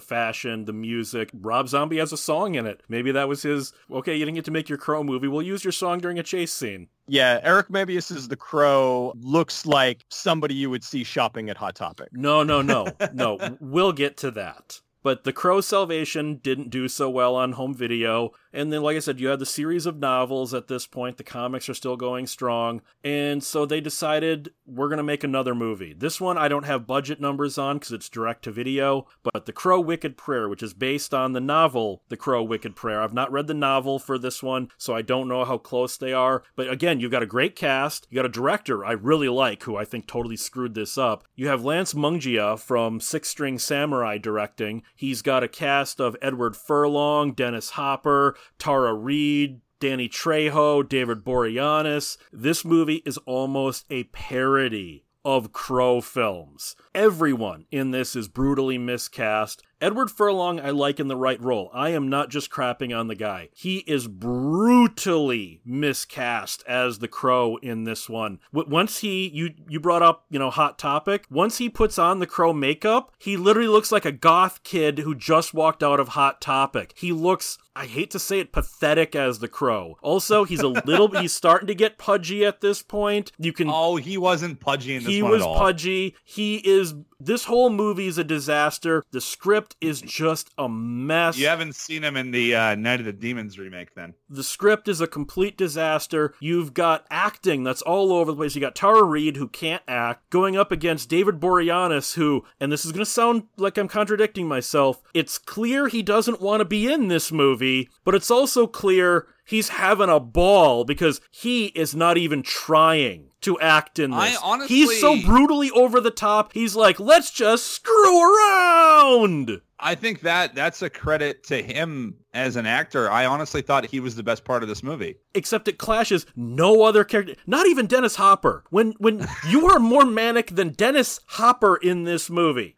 [0.00, 1.30] fashion, the music.
[1.34, 2.82] Rob Zombie has a song in it.
[2.88, 3.72] Maybe that was his.
[3.90, 5.28] Okay, you didn't get to make your Crow movie.
[5.28, 6.88] We'll use your song during a chase scene.
[7.06, 12.08] Yeah, Eric Mabius's The Crow looks like somebody you would see shopping at Hot Topic.
[12.12, 13.58] No, no, no, no.
[13.60, 14.80] We'll get to that.
[15.02, 18.32] But The Crow Salvation didn't do so well on home video.
[18.54, 21.16] And then, like I said, you had the series of novels at this point.
[21.16, 22.82] The comics are still going strong.
[23.02, 25.92] And so they decided we're going to make another movie.
[25.92, 29.08] This one I don't have budget numbers on because it's direct to video.
[29.24, 33.02] But The Crow Wicked Prayer, which is based on the novel The Crow Wicked Prayer.
[33.02, 36.12] I've not read the novel for this one, so I don't know how close they
[36.12, 36.44] are.
[36.54, 38.06] But again, you've got a great cast.
[38.08, 41.24] You got a director I really like who I think totally screwed this up.
[41.34, 44.84] You have Lance Mungia from Six String Samurai directing.
[44.94, 52.16] He's got a cast of Edward Furlong, Dennis Hopper, Tara Reid, Danny Trejo, David Boreanaz.
[52.32, 56.76] This movie is almost a parody of Crow films.
[56.94, 59.62] Everyone in this is brutally miscast.
[59.80, 61.70] Edward Furlong, I like in the right role.
[61.74, 63.50] I am not just crapping on the guy.
[63.54, 68.38] He is brutally miscast as the Crow in this one.
[68.52, 71.26] Once he, you, you brought up, you know, Hot Topic.
[71.30, 75.14] Once he puts on the Crow makeup, he literally looks like a goth kid who
[75.14, 76.94] just walked out of Hot Topic.
[76.96, 79.98] He looks I hate to say it, pathetic as the crow.
[80.00, 83.32] Also, he's a little he's starting to get pudgy at this point.
[83.38, 85.58] You can Oh, he wasn't pudgy in this he one was at all.
[85.58, 86.14] pudgy.
[86.22, 89.02] He is this whole movie is a disaster.
[89.10, 91.36] The script is just a mess.
[91.38, 94.14] You haven't seen him in the uh, Night of the Demons remake, then?
[94.34, 96.34] The script is a complete disaster.
[96.40, 98.54] You've got acting that's all over the place.
[98.56, 102.84] You got Tara Reid who can't act going up against David Boreanaz who, and this
[102.84, 105.02] is going to sound like I'm contradicting myself.
[105.14, 109.68] It's clear he doesn't want to be in this movie, but it's also clear he's
[109.68, 114.18] having a ball because he is not even trying to act in this.
[114.42, 116.54] honestly- He's so brutally over the top.
[116.54, 122.56] He's like, "Let's just screw around." I think that that's a credit to him as
[122.56, 123.10] an actor.
[123.10, 125.16] I honestly thought he was the best part of this movie.
[125.34, 130.04] except it clashes no other character not even dennis hopper when when you are more
[130.06, 132.74] manic than dennis hopper in this movie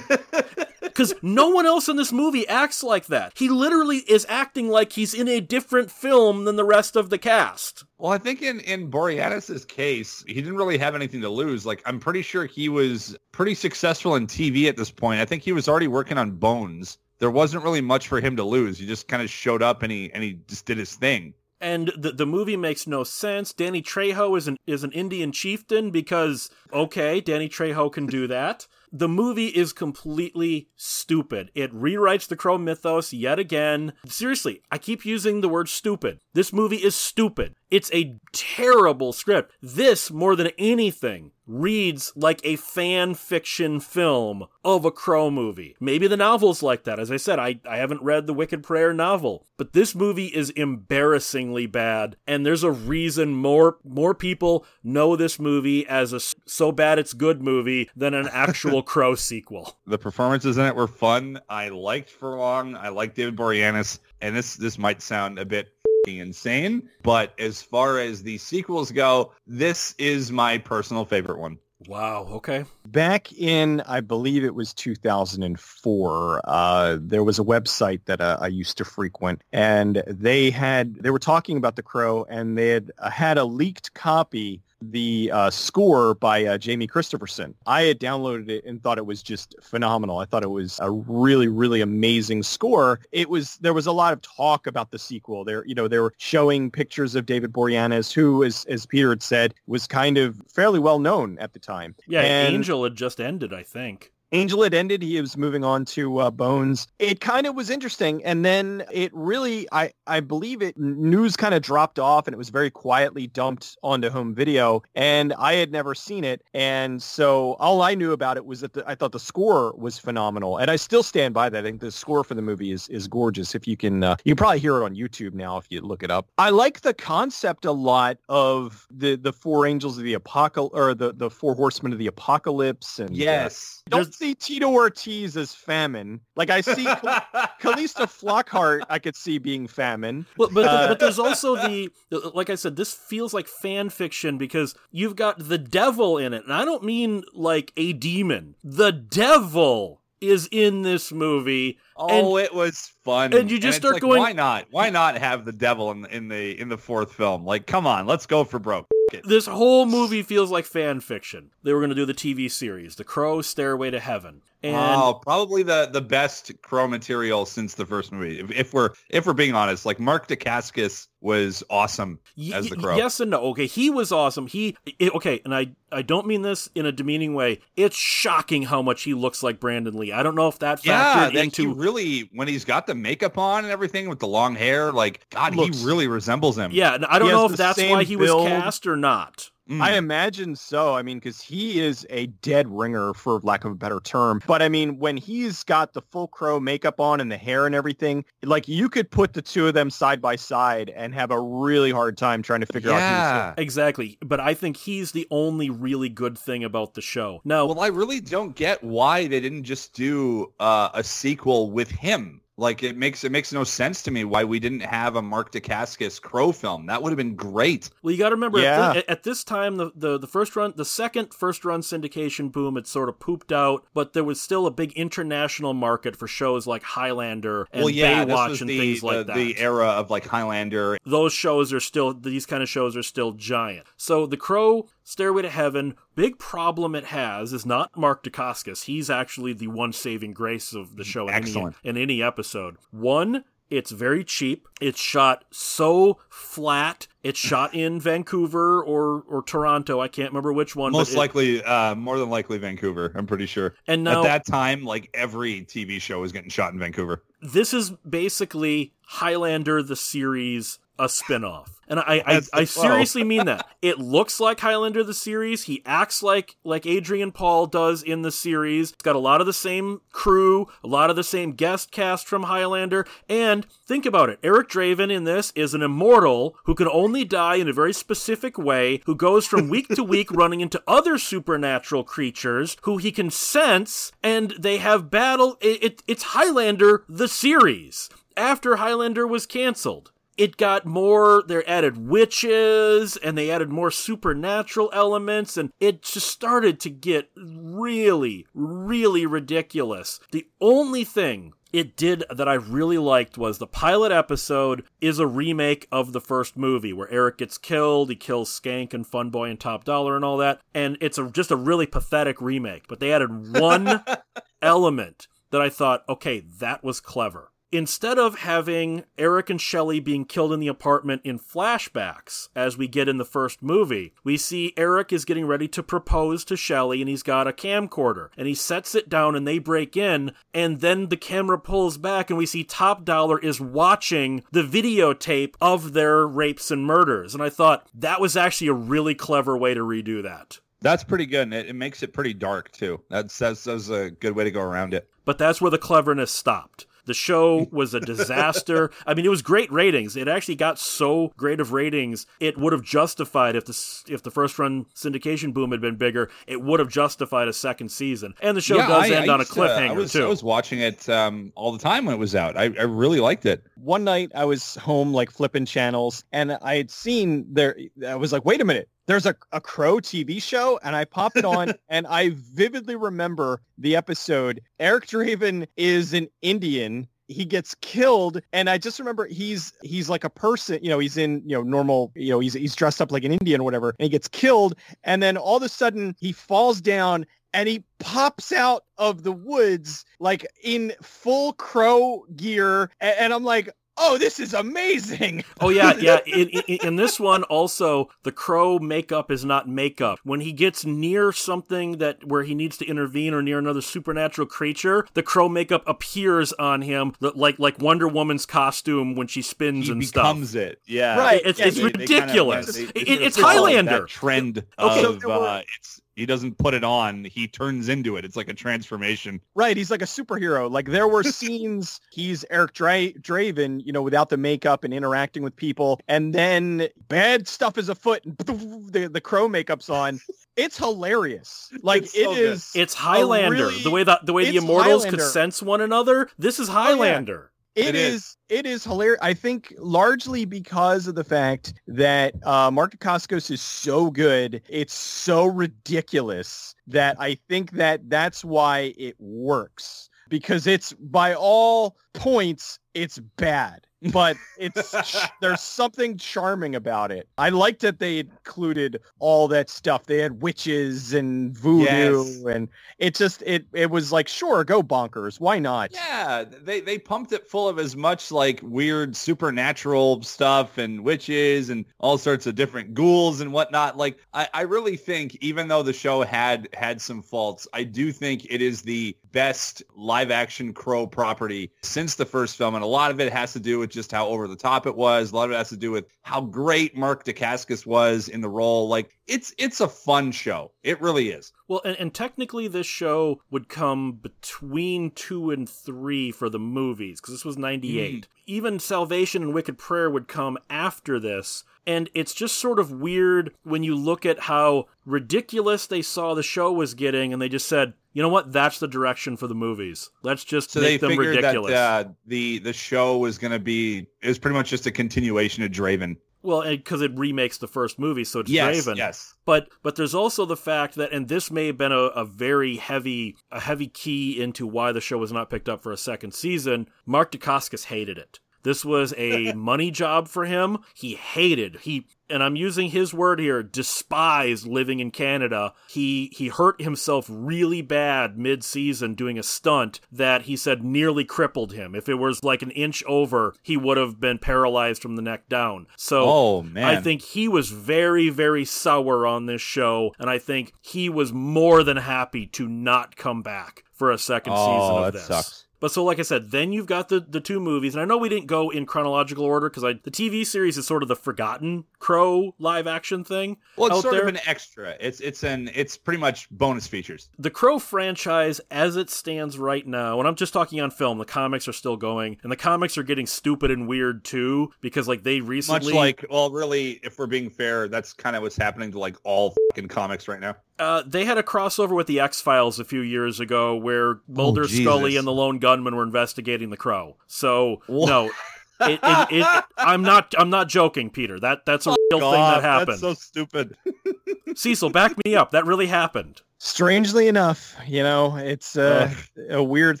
[0.82, 4.92] because no one else in this movie acts like that he literally is acting like
[4.92, 8.60] he's in a different film than the rest of the cast Well, I think in
[8.60, 11.64] in Boreanaz's case, he didn't really have anything to lose.
[11.64, 15.20] Like I'm pretty sure he was pretty successful in TV at this point.
[15.20, 16.98] I think he was already working on Bones.
[17.18, 18.78] There wasn't really much for him to lose.
[18.78, 21.32] He just kind of showed up and he and he just did his thing.
[21.60, 23.52] and the the movie makes no sense.
[23.54, 28.66] Danny Trejo is an is an Indian chieftain because okay, Danny Trejo can do that.
[28.92, 31.50] The movie is completely stupid.
[31.54, 33.92] It rewrites the Crow mythos yet again.
[34.06, 36.20] Seriously, I keep using the word stupid.
[36.34, 37.54] This movie is stupid.
[37.70, 39.52] It's a terrible script.
[39.60, 45.76] This, more than anything, reads like a fan fiction film of a Crow movie.
[45.80, 46.98] Maybe the novel's like that.
[46.98, 50.50] As I said, I, I haven't read the Wicked Prayer novel, but this movie is
[50.50, 56.72] embarrassingly bad, and there's a reason more more people know this movie as a so
[56.72, 59.76] bad it's good movie than an actual Crow sequel.
[59.86, 61.40] The performances in it were fun.
[61.48, 62.76] I liked Furlong.
[62.76, 63.98] I liked David Boreanaz.
[64.20, 65.68] And this this might sound a bit
[66.06, 66.88] insane.
[67.02, 71.58] But as far as the sequels go, this is my personal favorite one.
[71.86, 72.26] Wow.
[72.32, 72.64] Okay.
[72.88, 78.46] Back in, I believe it was 2004, uh, there was a website that uh, I
[78.46, 82.92] used to frequent, and they had they were talking about The Crow, and they had
[82.98, 87.54] uh, had a leaked copy the uh, score by uh, Jamie Christopherson.
[87.66, 90.18] I had downloaded it and thought it was just phenomenal.
[90.18, 93.00] I thought it was a really, really amazing score.
[93.12, 95.44] It was there was a lot of talk about the sequel.
[95.44, 99.22] There, you know, they were showing pictures of David Boreanaz, who, as as Peter had
[99.22, 101.94] said, was kind of fairly well known at the time.
[102.06, 104.12] Yeah, And- Angel had just ended, I think.
[104.32, 105.02] Angel had ended.
[105.02, 106.88] He was moving on to uh, Bones.
[106.98, 111.54] It kind of was interesting, and then it really, I, I believe it news kind
[111.54, 114.82] of dropped off, and it was very quietly dumped onto home video.
[114.96, 118.72] And I had never seen it, and so all I knew about it was that
[118.72, 121.60] the, I thought the score was phenomenal, and I still stand by that.
[121.60, 123.54] I think the score for the movie is is gorgeous.
[123.54, 126.02] If you can, uh, you can probably hear it on YouTube now if you look
[126.02, 126.28] it up.
[126.36, 130.94] I like the concept a lot of the the four angels of the apocalypse, or
[130.94, 133.84] the the four horsemen of the apocalypse, and uh, Yes.
[133.88, 136.20] There's- see Tito Ortiz as famine.
[136.34, 137.26] Like I see Cal-
[137.60, 140.26] Calista Flockhart, I could see being famine.
[140.36, 141.90] Well, but Uh, but there's also the
[142.34, 146.44] like I said, this feels like fan fiction because you've got the devil in it,
[146.44, 148.54] and I don't mean like a demon.
[148.64, 151.78] The devil is in this movie.
[151.98, 153.32] Oh, it was fun.
[153.32, 154.66] and you just it's start like, going- Why not?
[154.70, 157.44] Why not have the devil in, in the in the fourth film?
[157.44, 158.86] Like, come on, let's go for broke.
[159.24, 161.50] This whole movie feels like fan fiction.
[161.62, 165.20] They were going to do the TV series, The Crow, Stairway to Heaven, and oh,
[165.22, 168.40] probably the the best crow material since the first movie.
[168.40, 172.76] If, if we're if we're being honest, like Mark Dacascos was awesome Y- as the
[172.76, 172.96] crow.
[172.96, 173.38] Yes and no.
[173.50, 174.48] Okay, he was awesome.
[174.48, 177.60] He it- okay, and I I don't mean this in a demeaning way.
[177.76, 180.10] It's shocking how much he looks like Brandon Lee.
[180.10, 183.38] I don't know if that factored Yeah, that into really when he's got the makeup
[183.38, 186.72] on and everything with the long hair, like God, Looks- he really resembles him.
[186.72, 189.50] Yeah, and I don't know if that's why he was cast or not.
[189.68, 189.80] Mm.
[189.80, 190.94] I imagine so.
[190.94, 194.40] I mean, because he is a dead ringer, for lack of a better term.
[194.46, 197.74] But I mean, when he's got the full crow makeup on and the hair and
[197.74, 201.40] everything, like you could put the two of them side by side and have a
[201.40, 203.54] really hard time trying to figure out yeah.
[203.56, 207.40] Exactly, but I think he's the only really good thing about the show.
[207.44, 211.90] Now, Well, I really don't get why they didn't just do uh, a sequel with
[211.90, 212.40] him.
[212.58, 215.52] Like it makes it makes no sense to me why we didn't have a Mark
[215.52, 216.86] Dacascos Crow film.
[216.86, 217.90] That would have been great.
[218.02, 218.88] well, you got to remember Yeah.
[218.90, 222.50] at, thi- at this time, the, the the first run, the second first run syndication
[222.50, 226.26] boom had sort of pooped out, but there was still a big international market for
[226.26, 229.36] shows like Highlander and well, yeah, Baywatch and the, things like the, that.
[229.36, 230.96] the era of like Highlander.
[231.04, 233.86] those shows are still these kind of shows are still giant.
[233.98, 238.86] So The Crow, Stairway to Heaven, big problem it has is not Mark Dacascos.
[238.86, 242.74] He's actually the one saving grace of the show in any, in any episode.
[242.90, 244.66] One, it's very cheap.
[244.80, 247.06] It's shot so flat.
[247.22, 250.00] It's shot in Vancouver or or Toronto.
[250.00, 250.90] I can't remember which one.
[250.90, 253.12] Most it- likely, uh, more than likely Vancouver.
[253.14, 253.74] I'm pretty sure.
[253.86, 257.22] and now At that time, like every TV show was getting shot in Vancouver.
[257.40, 261.76] this is basically Highlander the series a spin-off.
[261.88, 263.66] And I I, I seriously mean that.
[263.86, 265.64] It looks like Highlander the series.
[265.64, 268.90] He acts like like Adrian Paul does in the series.
[268.90, 272.26] It's got a lot of the same crew, a lot of the same guest cast
[272.26, 273.06] from Highlander.
[273.28, 274.40] And think about it.
[274.42, 278.58] Eric Draven in this is an immortal who can only die in a very specific
[278.58, 283.30] way, who goes from week to week running into other supernatural creatures who he can
[283.30, 285.58] sense, and they have battle.
[285.60, 290.10] It, it, it's Highlander the series after Highlander was canceled.
[290.36, 296.28] It got more, they added witches and they added more supernatural elements, and it just
[296.28, 300.20] started to get really, really ridiculous.
[300.32, 305.26] The only thing it did that I really liked was the pilot episode is a
[305.26, 309.60] remake of the first movie where Eric gets killed, he kills Skank and Funboy and
[309.60, 312.88] Top Dollar and all that, and it's a, just a really pathetic remake.
[312.88, 314.02] But they added one
[314.62, 317.52] element that I thought, okay, that was clever.
[317.72, 322.86] Instead of having Eric and Shelley being killed in the apartment in flashbacks, as we
[322.86, 327.00] get in the first movie, we see Eric is getting ready to propose to Shelley
[327.02, 330.80] and he's got a camcorder and he sets it down and they break in and
[330.80, 335.92] then the camera pulls back and we see Top Dollar is watching the videotape of
[335.92, 337.34] their rapes and murders.
[337.34, 340.60] And I thought that was actually a really clever way to redo that.
[340.82, 341.42] That's pretty good.
[341.42, 343.02] And it, it makes it pretty dark too.
[343.10, 345.08] That's, that's that's a good way to go around it.
[345.24, 346.86] but that's where the cleverness stopped.
[347.06, 348.90] The show was a disaster.
[349.06, 350.16] I mean, it was great ratings.
[350.16, 354.30] It actually got so great of ratings, it would have justified if the if the
[354.30, 356.30] first run syndication boom had been bigger.
[356.46, 358.34] It would have justified a second season.
[358.42, 360.24] And the show Yeah, does I- end I on a used cliffhanger I was, too.
[360.24, 362.56] I was watching it um, all the time when it was out.
[362.56, 363.64] I, I really liked it.
[363.76, 367.76] one night I was home like flipping channels and I had seen there,
[368.06, 371.36] I was like, wait a minute, there's a, a Crow TV show and I popped
[371.36, 374.60] it on and I vividly remember the episode.
[374.78, 380.24] Eric Draven is an Indian he gets killed and i just remember he's he's like
[380.24, 383.10] a person you know he's in you know normal you know he's he's dressed up
[383.10, 386.14] like an indian or whatever and he gets killed and then all of a sudden
[386.20, 392.90] he falls down and he pops out of the woods like in full crow gear
[393.00, 395.44] and, and i'm like oh, this is amazing.
[395.58, 396.18] Oh yeah, yeah.
[396.26, 400.18] In, in, in, this one, also the crow makeup is not makeup.
[400.22, 404.46] When he gets near something that where he needs to intervene or near another supernatural
[404.46, 409.86] creature, the crow makeup appears on him, like like Wonder Woman's costume when she spins
[409.86, 410.62] he and becomes stuff.
[410.62, 410.82] it.
[410.86, 411.40] Yeah, right.
[411.42, 412.66] It's, yeah, it's they, ridiculous.
[412.66, 416.26] They kind of, they, it, it's Highlander trend okay, of so were, uh, it's he
[416.26, 418.24] doesn't put it on he turns into it.
[418.24, 419.40] It's like a transformation.
[419.54, 420.70] Right he's like a superhero.
[420.70, 425.42] Like there were scenes he's eric Dra- draven you know without the makeup and interacting
[425.42, 428.36] with people and then bad stuff is afoot and
[428.92, 430.20] the, the crow makeup's on.
[430.56, 431.70] It's hilarious.
[431.82, 435.04] Like it's it so is it's highlander really, the way that the way the immortals
[435.04, 435.22] highlander.
[435.24, 437.55] could sense one another this is highlander oh, yeah.
[437.76, 438.14] It, it is.
[438.14, 438.36] is.
[438.48, 439.18] It is hilarious.
[439.22, 444.62] I think largely because of the fact that uh, Mark Dacascos is so good.
[444.68, 451.96] It's so ridiculous that I think that that's why it works because it's by all
[452.14, 454.94] points it's bad but it's
[455.40, 457.28] there's something charming about it.
[457.38, 460.06] I liked that they included all that stuff.
[460.06, 462.44] They had witches and voodoo yes.
[462.44, 465.40] and it just it it was like sure go bonkers.
[465.40, 465.92] Why not?
[465.92, 471.70] Yeah, they they pumped it full of as much like weird supernatural stuff and witches
[471.70, 473.96] and all sorts of different ghouls and whatnot.
[473.96, 478.12] Like I, I really think even though the show had had some faults, I do
[478.12, 482.86] think it is the best live action crow property since the first film and a
[482.86, 485.32] lot of it has to do with just how over the top it was.
[485.32, 488.48] A lot of it has to do with how great Mark Dacascos was in the
[488.48, 488.86] role.
[488.88, 490.70] Like it's it's a fun show.
[490.84, 491.52] It really is.
[491.66, 497.20] Well, and, and technically this show would come between two and three for the movies
[497.20, 498.14] because this was '98.
[498.14, 498.24] Mm.
[498.46, 501.64] Even Salvation and Wicked Prayer would come after this.
[501.86, 506.42] And it's just sort of weird when you look at how ridiculous they saw the
[506.42, 508.52] show was getting, and they just said, you know what?
[508.52, 510.10] That's the direction for the movies.
[510.22, 511.72] Let's just so make they them ridiculous.
[511.72, 514.90] That, uh, the the show was going to be it was pretty much just a
[514.90, 516.16] continuation of Draven.
[516.42, 518.96] Well, because it remakes the first movie, so it's yes, Draven.
[518.96, 519.34] Yes.
[519.44, 522.76] But but there's also the fact that, and this may have been a, a very
[522.76, 526.32] heavy a heavy key into why the show was not picked up for a second
[526.32, 526.88] season.
[527.04, 528.38] Mark Dacascos hated it.
[528.66, 530.78] This was a money job for him.
[530.92, 531.76] He hated.
[531.82, 535.72] He and I'm using his word here, despised living in Canada.
[535.88, 541.74] He he hurt himself really bad mid-season doing a stunt that he said nearly crippled
[541.74, 541.94] him.
[541.94, 545.48] If it was like an inch over, he would have been paralyzed from the neck
[545.48, 545.86] down.
[545.96, 546.84] So oh, man.
[546.86, 551.32] I think he was very very sour on this show and I think he was
[551.32, 555.26] more than happy to not come back for a second oh, season of that this.
[555.26, 555.65] Sucks.
[555.78, 558.16] But so, like I said, then you've got the, the two movies, and I know
[558.16, 561.84] we didn't go in chronological order because the TV series is sort of the forgotten
[562.06, 563.56] Crow live action thing.
[563.76, 564.22] Well, it's sort there.
[564.22, 564.94] of an extra.
[565.00, 567.28] It's it's an it's pretty much bonus features.
[567.36, 571.24] The Crow franchise, as it stands right now, and I'm just talking on film, the
[571.24, 575.24] comics are still going, and the comics are getting stupid and weird too because like
[575.24, 578.92] they recently, much like, well, really, if we're being fair, that's kind of what's happening
[578.92, 580.54] to like all fucking comics right now.
[580.78, 584.62] Uh, they had a crossover with the X Files a few years ago where Mulder,
[584.62, 587.16] oh, Scully, and the Lone Gunman were investigating the Crow.
[587.26, 588.08] So what?
[588.08, 588.30] no,
[588.80, 590.34] it, it, it, I'm not.
[590.38, 591.40] I'm not joking, Peter.
[591.40, 592.88] That that's a oh, real God, thing that happened.
[592.88, 593.76] That's so stupid.
[594.54, 595.50] Cecil, back me up.
[595.50, 596.42] That really happened.
[596.58, 599.12] Strangely enough, you know, it's uh,
[599.50, 600.00] a weird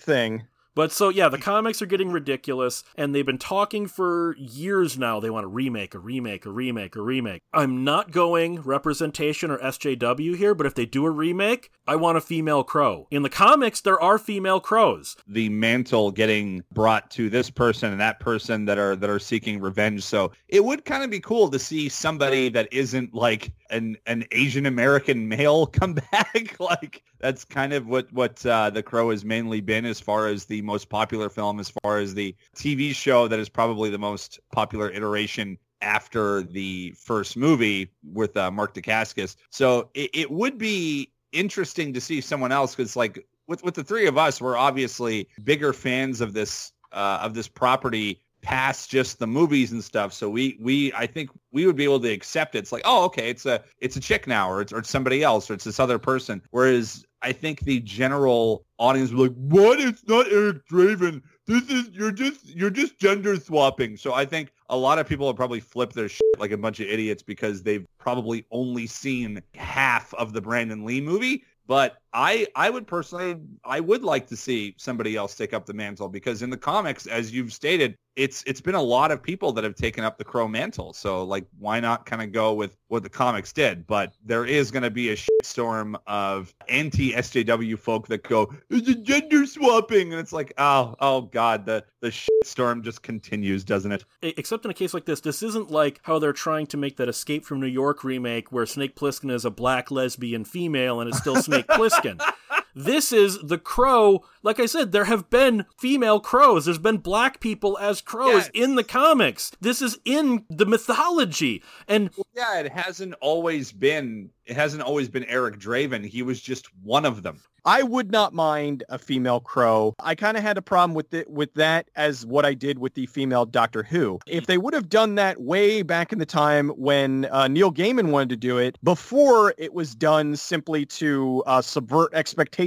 [0.00, 0.44] thing.
[0.76, 5.18] But so yeah, the comics are getting ridiculous, and they've been talking for years now.
[5.18, 7.40] They want to remake, a remake, a remake, a remake.
[7.54, 12.18] I'm not going representation or SJW here, but if they do a remake, I want
[12.18, 13.06] a female crow.
[13.10, 15.16] In the comics, there are female crows.
[15.26, 19.62] The mantle getting brought to this person and that person that are that are seeking
[19.62, 20.02] revenge.
[20.02, 24.24] So it would kind of be cool to see somebody that isn't like an an
[24.32, 26.56] Asian American male come back.
[26.60, 30.44] like that's kind of what what uh, the Crow has mainly been as far as
[30.44, 34.40] the most popular film, as far as the TV show that is probably the most
[34.52, 39.36] popular iteration after the first movie with uh, Mark Dacascos.
[39.50, 43.84] So it, it would be interesting to see someone else because like with with the
[43.84, 49.18] three of us, we're obviously bigger fans of this uh, of this property past just
[49.18, 50.12] the movies and stuff.
[50.12, 52.58] So we we I think we would be able to accept it.
[52.58, 55.22] It's like, oh, okay, it's a it's a chick now, or it's or it's somebody
[55.22, 56.42] else, or it's this other person.
[56.50, 59.80] Whereas I think the general audience be like, what?
[59.80, 61.22] It's not Eric Draven.
[61.48, 63.96] this is you're just you're just gender swapping.
[63.96, 66.78] So I think a lot of people will probably flip their shit like a bunch
[66.78, 71.42] of idiots because they've probably only seen half of the Brandon Lee movie.
[71.66, 75.74] But I I would personally I would like to see somebody else take up the
[75.74, 79.52] mantle because in the comics, as you've stated, it's it's been a lot of people
[79.52, 80.94] that have taken up the crow mantle.
[80.94, 83.86] So like why not kind of go with what the comics did?
[83.86, 88.88] But there is going to be a storm of anti SJW folk that go, it's
[88.88, 90.12] a gender swapping.
[90.12, 92.14] And it's like, oh, oh God, the, the
[92.44, 94.04] storm just continues, doesn't it?
[94.22, 97.08] Except in a case like this, this isn't like how they're trying to make that
[97.08, 101.18] Escape from New York remake where Snake Plissken is a black lesbian female and it's
[101.18, 102.22] still Snake Plissken weekend
[102.78, 104.22] This is the crow.
[104.42, 106.66] Like I said, there have been female crows.
[106.66, 108.50] There's been black people as crows yes.
[108.52, 109.50] in the comics.
[109.62, 111.62] This is in the mythology.
[111.88, 116.04] And well, yeah, it hasn't always been it hasn't always been Eric Draven.
[116.04, 117.40] He was just one of them.
[117.64, 119.96] I would not mind a female crow.
[119.98, 122.94] I kind of had a problem with it with that as what I did with
[122.94, 124.20] the female Doctor Who.
[124.24, 128.12] If they would have done that way back in the time when uh, Neil Gaiman
[128.12, 132.65] wanted to do it, before it was done simply to uh, subvert expectations,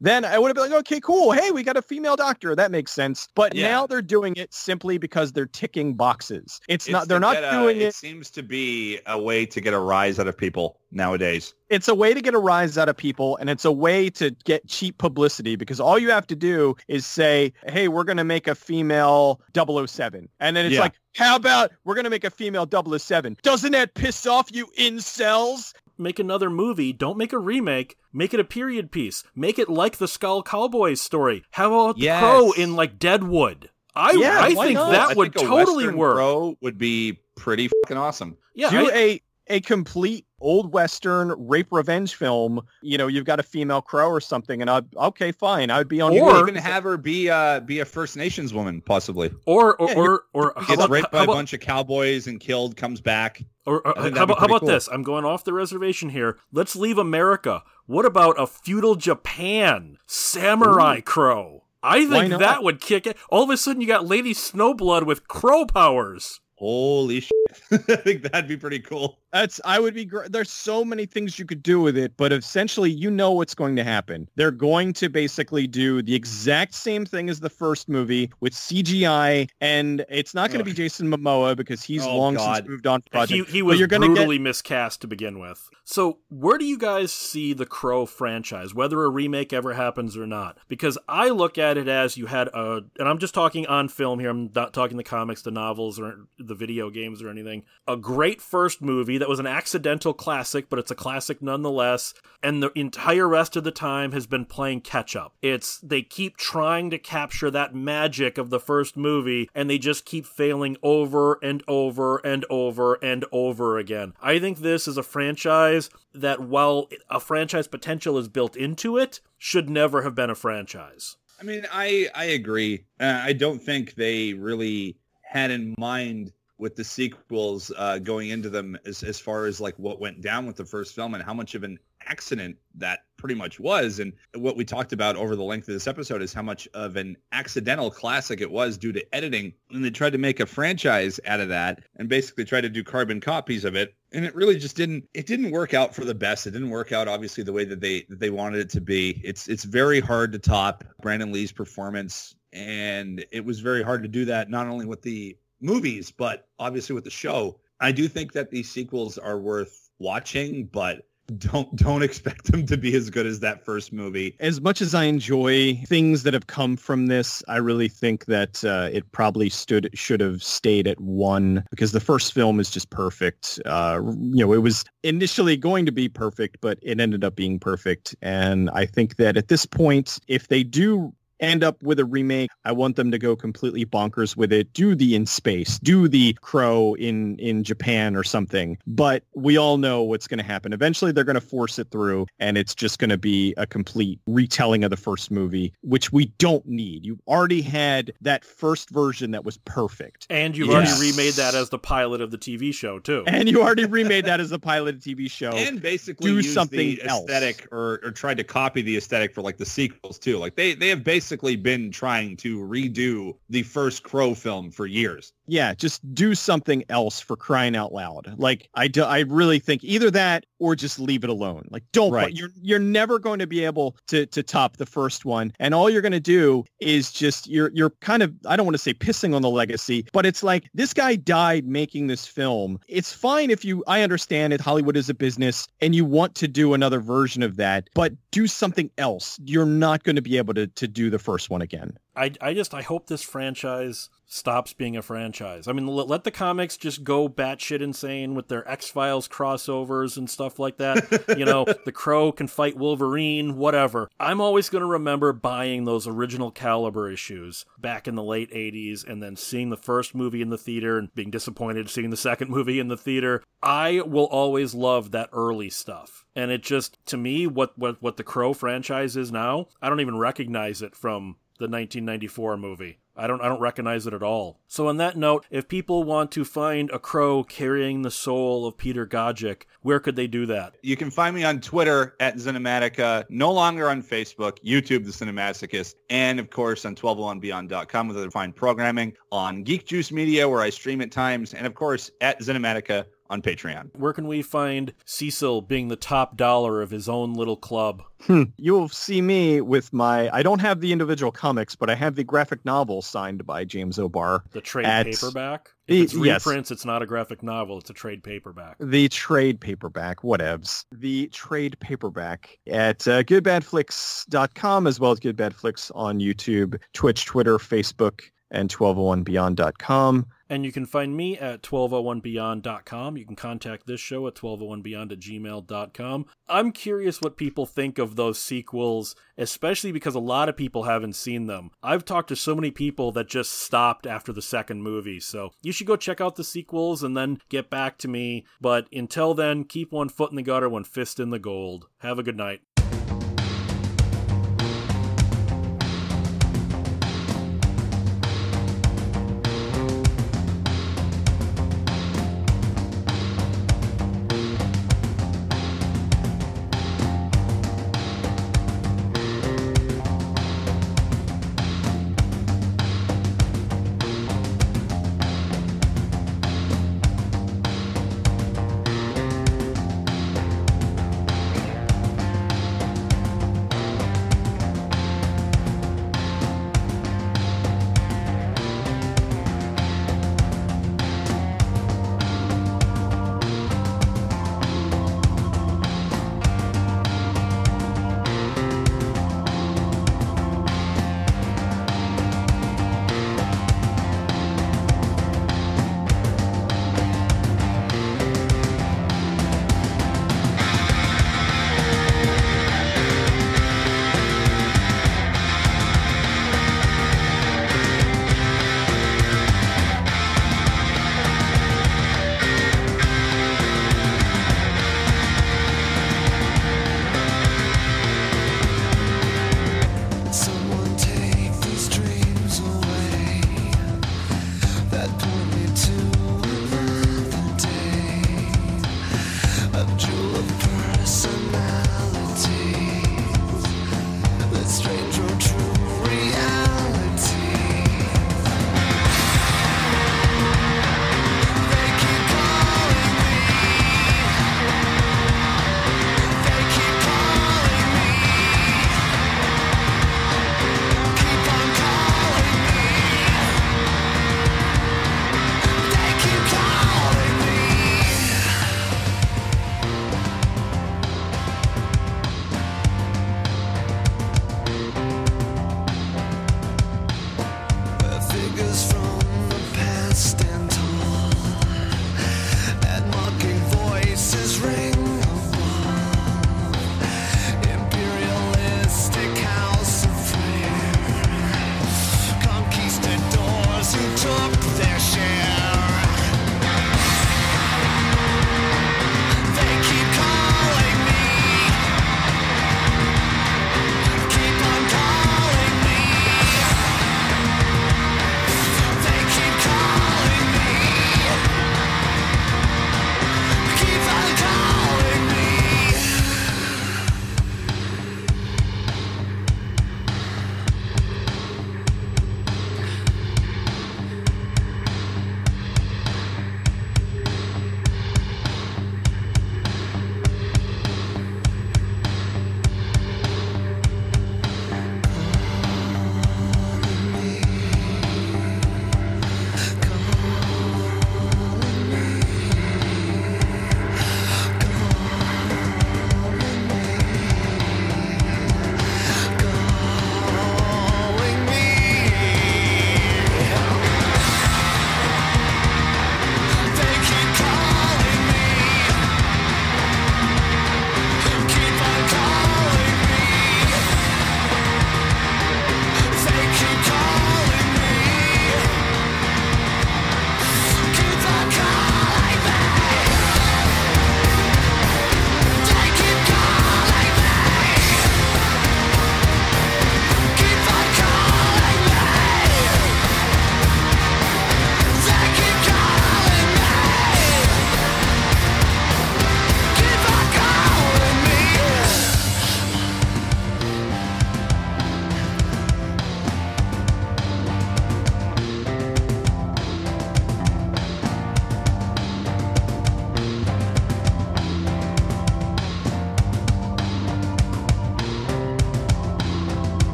[0.00, 1.32] then I would have been like, okay, cool.
[1.32, 2.54] Hey, we got a female doctor.
[2.54, 3.28] That makes sense.
[3.34, 3.68] But yeah.
[3.68, 6.60] now they're doing it simply because they're ticking boxes.
[6.68, 7.08] It's, it's not.
[7.08, 7.82] They're not get, doing it.
[7.82, 11.54] It seems to be a way to get a rise out of people nowadays.
[11.68, 14.30] It's a way to get a rise out of people and it's a way to
[14.44, 18.24] get cheap publicity because all you have to do is say, hey, we're going to
[18.24, 20.28] make a female 007.
[20.40, 20.80] And then it's yeah.
[20.80, 23.36] like, how about we're going to make a female 007?
[23.42, 25.72] Doesn't that piss off you incels?
[26.00, 26.94] Make another movie.
[26.94, 27.98] Don't make a remake.
[28.10, 29.22] Make it a period piece.
[29.36, 31.44] Make it like the Skull Cowboys story.
[31.50, 32.20] How about yes.
[32.20, 33.68] the Crow in like Deadwood?
[33.94, 34.92] I, yeah, I think not?
[34.92, 36.14] that I would think totally work.
[36.16, 38.38] Crow would be pretty fucking awesome.
[38.54, 43.38] Yeah, do I, a a complete old western rape revenge film, you know, you've got
[43.40, 46.16] a female crow or something, and I'd okay, fine, I'd be on.
[46.18, 49.30] Or even have her be uh be a First Nations woman, possibly.
[49.46, 52.40] Or or yeah, or, or gets about, raped by about, a bunch of cowboys and
[52.40, 53.42] killed, comes back.
[53.66, 54.68] Or, or how about, how about cool.
[54.68, 54.88] this?
[54.88, 56.38] I'm going off the reservation here.
[56.50, 57.62] Let's leave America.
[57.86, 61.02] What about a feudal Japan samurai Ooh.
[61.02, 61.64] crow?
[61.82, 63.16] I think that would kick it.
[63.30, 66.40] All of a sudden, you got Lady Snowblood with crow powers.
[66.56, 67.39] Holy shit.
[67.72, 69.18] I think that'd be pretty cool.
[69.32, 70.32] That's I would be great.
[70.32, 73.76] There's so many things you could do with it, but essentially you know what's going
[73.76, 74.28] to happen.
[74.34, 79.48] They're going to basically do the exact same thing as the first movie with CGI,
[79.60, 82.56] and it's not going to be Jason Momoa because he's oh, long God.
[82.56, 83.02] since moved on.
[83.10, 83.48] Project.
[83.48, 84.42] He, he was you're brutally get...
[84.42, 85.68] miscast to begin with.
[85.84, 90.26] So where do you guys see the Crow franchise, whether a remake ever happens or
[90.26, 90.58] not?
[90.68, 94.20] Because I look at it as you had a, and I'm just talking on film
[94.20, 94.30] here.
[94.30, 97.39] I'm not talking the comics, the novels, or the video games or anything.
[97.86, 102.14] A great first movie that was an accidental classic, but it's a classic nonetheless.
[102.42, 105.34] And the entire rest of the time has been playing catch up.
[105.42, 110.04] It's they keep trying to capture that magic of the first movie, and they just
[110.04, 114.14] keep failing over and over and over and over again.
[114.22, 119.20] I think this is a franchise that, while a franchise potential is built into it,
[119.38, 121.16] should never have been a franchise.
[121.40, 122.84] I mean, I I agree.
[122.98, 128.50] Uh, I don't think they really had in mind with the sequels uh, going into
[128.50, 131.34] them as, as far as like what went down with the first film and how
[131.34, 133.98] much of an accident that pretty much was.
[133.98, 136.96] And what we talked about over the length of this episode is how much of
[136.96, 139.52] an accidental classic it was due to editing.
[139.70, 142.82] And they tried to make a franchise out of that and basically tried to do
[142.82, 143.94] carbon copies of it.
[144.12, 146.46] And it really just didn't, it didn't work out for the best.
[146.46, 149.20] It didn't work out obviously the way that they, that they wanted it to be.
[149.22, 152.34] It's, it's very hard to top Brandon Lee's performance.
[152.52, 156.94] And it was very hard to do that, not only with the movies, but obviously
[156.94, 157.58] with the show.
[157.80, 161.06] I do think that these sequels are worth watching, but
[161.38, 164.36] don't don't expect them to be as good as that first movie.
[164.40, 168.64] As much as I enjoy things that have come from this, I really think that
[168.64, 172.90] uh, it probably stood should have stayed at one because the first film is just
[172.90, 173.60] perfect.
[173.64, 177.58] Uh, you know, it was initially going to be perfect, but it ended up being
[177.58, 178.14] perfect.
[178.22, 182.50] And I think that at this point, if they do end up with a remake.
[182.64, 184.72] I want them to go completely bonkers with it.
[184.72, 188.78] Do the in space, do the crow in in Japan or something.
[188.86, 190.72] But we all know what's going to happen.
[190.72, 194.20] Eventually, they're going to force it through, and it's just going to be a complete
[194.26, 197.04] retelling of the first movie, which we don't need.
[197.04, 200.92] You already had that first version that was perfect, and you've yes.
[200.92, 203.24] already remade that as the pilot of the TV show too.
[203.26, 206.42] And you already remade that as the pilot of the TV show, and basically do
[206.42, 210.38] something aesthetic or, or tried to copy the aesthetic for like the sequels too.
[210.38, 214.84] Like they they have basically basically been trying to redo the first Crow film for
[214.84, 215.32] years.
[215.50, 218.34] Yeah, just do something else for crying out loud.
[218.38, 221.66] Like I do, I really think either that or just leave it alone.
[221.70, 222.32] Like don't Right.
[222.34, 225.52] you're you're never going to be able to to top the first one.
[225.58, 228.74] And all you're going to do is just you're you're kind of I don't want
[228.74, 232.78] to say pissing on the legacy, but it's like this guy died making this film.
[232.86, 236.48] It's fine if you I understand it Hollywood is a business and you want to
[236.48, 239.38] do another version of that, but do something else.
[239.44, 241.96] You're not going to be able to to do the first one again.
[242.16, 245.66] I, I just I hope this franchise stops being a franchise.
[245.66, 250.16] I mean, let, let the comics just go batshit insane with their X Files crossovers
[250.16, 251.34] and stuff like that.
[251.38, 254.08] you know, the Crow can fight Wolverine, whatever.
[254.18, 259.06] I'm always going to remember buying those original Caliber issues back in the late '80s,
[259.06, 262.50] and then seeing the first movie in the theater and being disappointed seeing the second
[262.50, 263.42] movie in the theater.
[263.62, 266.24] I will always love that early stuff.
[266.34, 270.00] And it just, to me, what, what, what the Crow franchise is now, I don't
[270.00, 272.98] even recognize it from the 1994 movie.
[273.16, 274.60] I don't I don't recognize it at all.
[274.66, 278.78] So on that note, if people want to find a crow carrying the soul of
[278.78, 280.76] Peter Gogic, where could they do that?
[280.82, 285.96] You can find me on Twitter at Cinematica, no longer on Facebook, YouTube, The Cinemasochist,
[286.08, 290.70] and of course on 1201beyond.com with other fine programming, on Geek Juice Media where I
[290.70, 293.88] stream at times, and of course at Cinematica on Patreon.
[293.96, 298.02] Where can we find Cecil being the top dollar of his own little club?
[298.26, 298.42] Hmm.
[298.58, 300.28] You'll see me with my.
[300.30, 303.98] I don't have the individual comics, but I have the graphic novel signed by James
[303.98, 304.44] O'Barr.
[304.50, 305.70] The trade At- paperback?
[305.88, 306.46] Y- If it's yes.
[306.46, 308.76] reprints, it's not a graphic novel, it's a trade paperback.
[308.78, 310.84] The trade paperback, whatevs.
[310.92, 318.20] The trade paperback at uh, goodbadflix.com as well as goodbadflix on YouTube, Twitch, Twitter, Facebook,
[318.50, 320.26] and 1201beyond.com.
[320.48, 323.16] And you can find me at 1201beyond.com.
[323.16, 326.26] You can contact this show at 1201beyond at gmail.com.
[326.48, 331.14] I'm curious what people think of those sequels, especially because a lot of people haven't
[331.14, 331.70] seen them.
[331.84, 335.70] I've talked to so many people that just stopped after the second movie, so you
[335.70, 338.44] should go check out the sequels and then get back to me.
[338.60, 341.86] But until then, keep one foot in the gutter, one fist in the gold.
[341.98, 342.62] Have a good night.